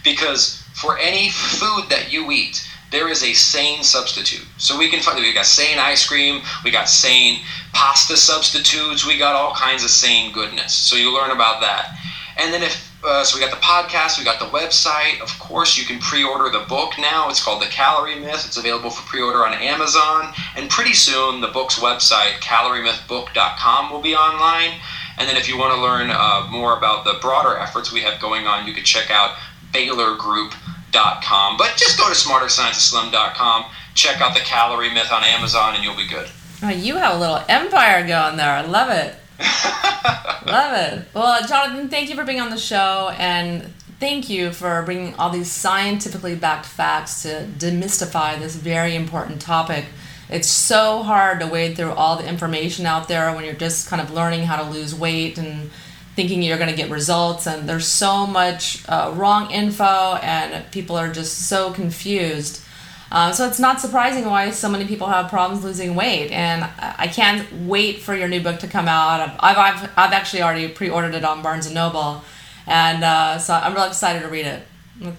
[0.03, 4.45] Because for any food that you eat, there is a sane substitute.
[4.57, 7.39] So we can find we got sane ice cream, we got sane
[7.73, 10.73] pasta substitutes, we got all kinds of sane goodness.
[10.73, 11.97] So you learn about that.
[12.37, 15.19] And then if uh, so we got the podcast, we got the website.
[15.21, 17.29] Of course, you can pre-order the book now.
[17.29, 18.45] It's called The Calorie Myth.
[18.45, 24.13] It's available for pre-order on Amazon, and pretty soon the book's website, caloriemythbook.com, will be
[24.13, 24.79] online.
[25.17, 28.21] And then if you want to learn uh, more about the broader efforts we have
[28.21, 29.35] going on, you can check out
[29.73, 30.53] Bailor Group
[30.91, 31.57] smarterscienceofslim.com.
[31.57, 33.65] But just go to smarterscienceofslim.com,
[33.95, 36.29] check out the calorie myth on Amazon, and you'll be good.
[36.63, 38.51] Oh, you have a little empire going there.
[38.51, 39.15] I love it.
[40.47, 41.07] love it.
[41.13, 45.31] Well, Jonathan, thank you for being on the show, and thank you for bringing all
[45.31, 49.85] these scientifically backed facts to demystify this very important topic.
[50.29, 54.01] It's so hard to wade through all the information out there when you're just kind
[54.01, 55.71] of learning how to lose weight and
[56.15, 60.95] thinking you're going to get results and there's so much uh, wrong info and people
[60.95, 62.63] are just so confused.
[63.11, 67.07] Uh, so it's not surprising why so many people have problems losing weight and i
[67.07, 69.19] can't wait for your new book to come out.
[69.19, 72.23] I've, I've, I've actually already pre-ordered it on barnes & noble
[72.67, 74.63] and uh, so i'm really excited to read it.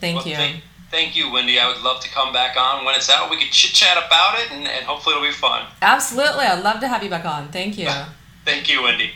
[0.01, 0.36] Thank well, you.
[0.36, 1.59] thank, thank you wendy.
[1.59, 3.30] I would love to come back on when it's out.
[3.30, 5.66] We could chit chat about it and, and hopefully it'll be fun.
[5.82, 6.45] Absolutely.
[6.45, 7.49] I'd love to have you back on.
[7.49, 7.90] Thank you.
[8.45, 9.11] Thank you wendy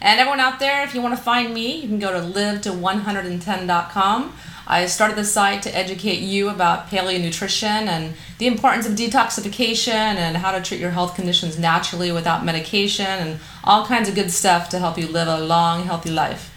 [0.00, 2.62] and everyone out there, if you want to find me, you can go to live
[2.62, 4.34] to 110.com.
[4.70, 9.88] I started the site to educate you about paleo nutrition and the importance of detoxification
[9.88, 14.30] and how to treat your health conditions naturally without medication and all kinds of good
[14.30, 16.54] stuff to help you live a long, healthy life.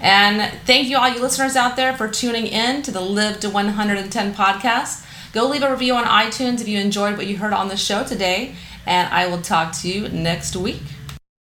[0.00, 3.48] And thank you, all you listeners out there, for tuning in to the Live to
[3.48, 5.06] 110 podcast.
[5.32, 8.04] Go leave a review on iTunes if you enjoyed what you heard on the show
[8.04, 10.82] today, and I will talk to you next week.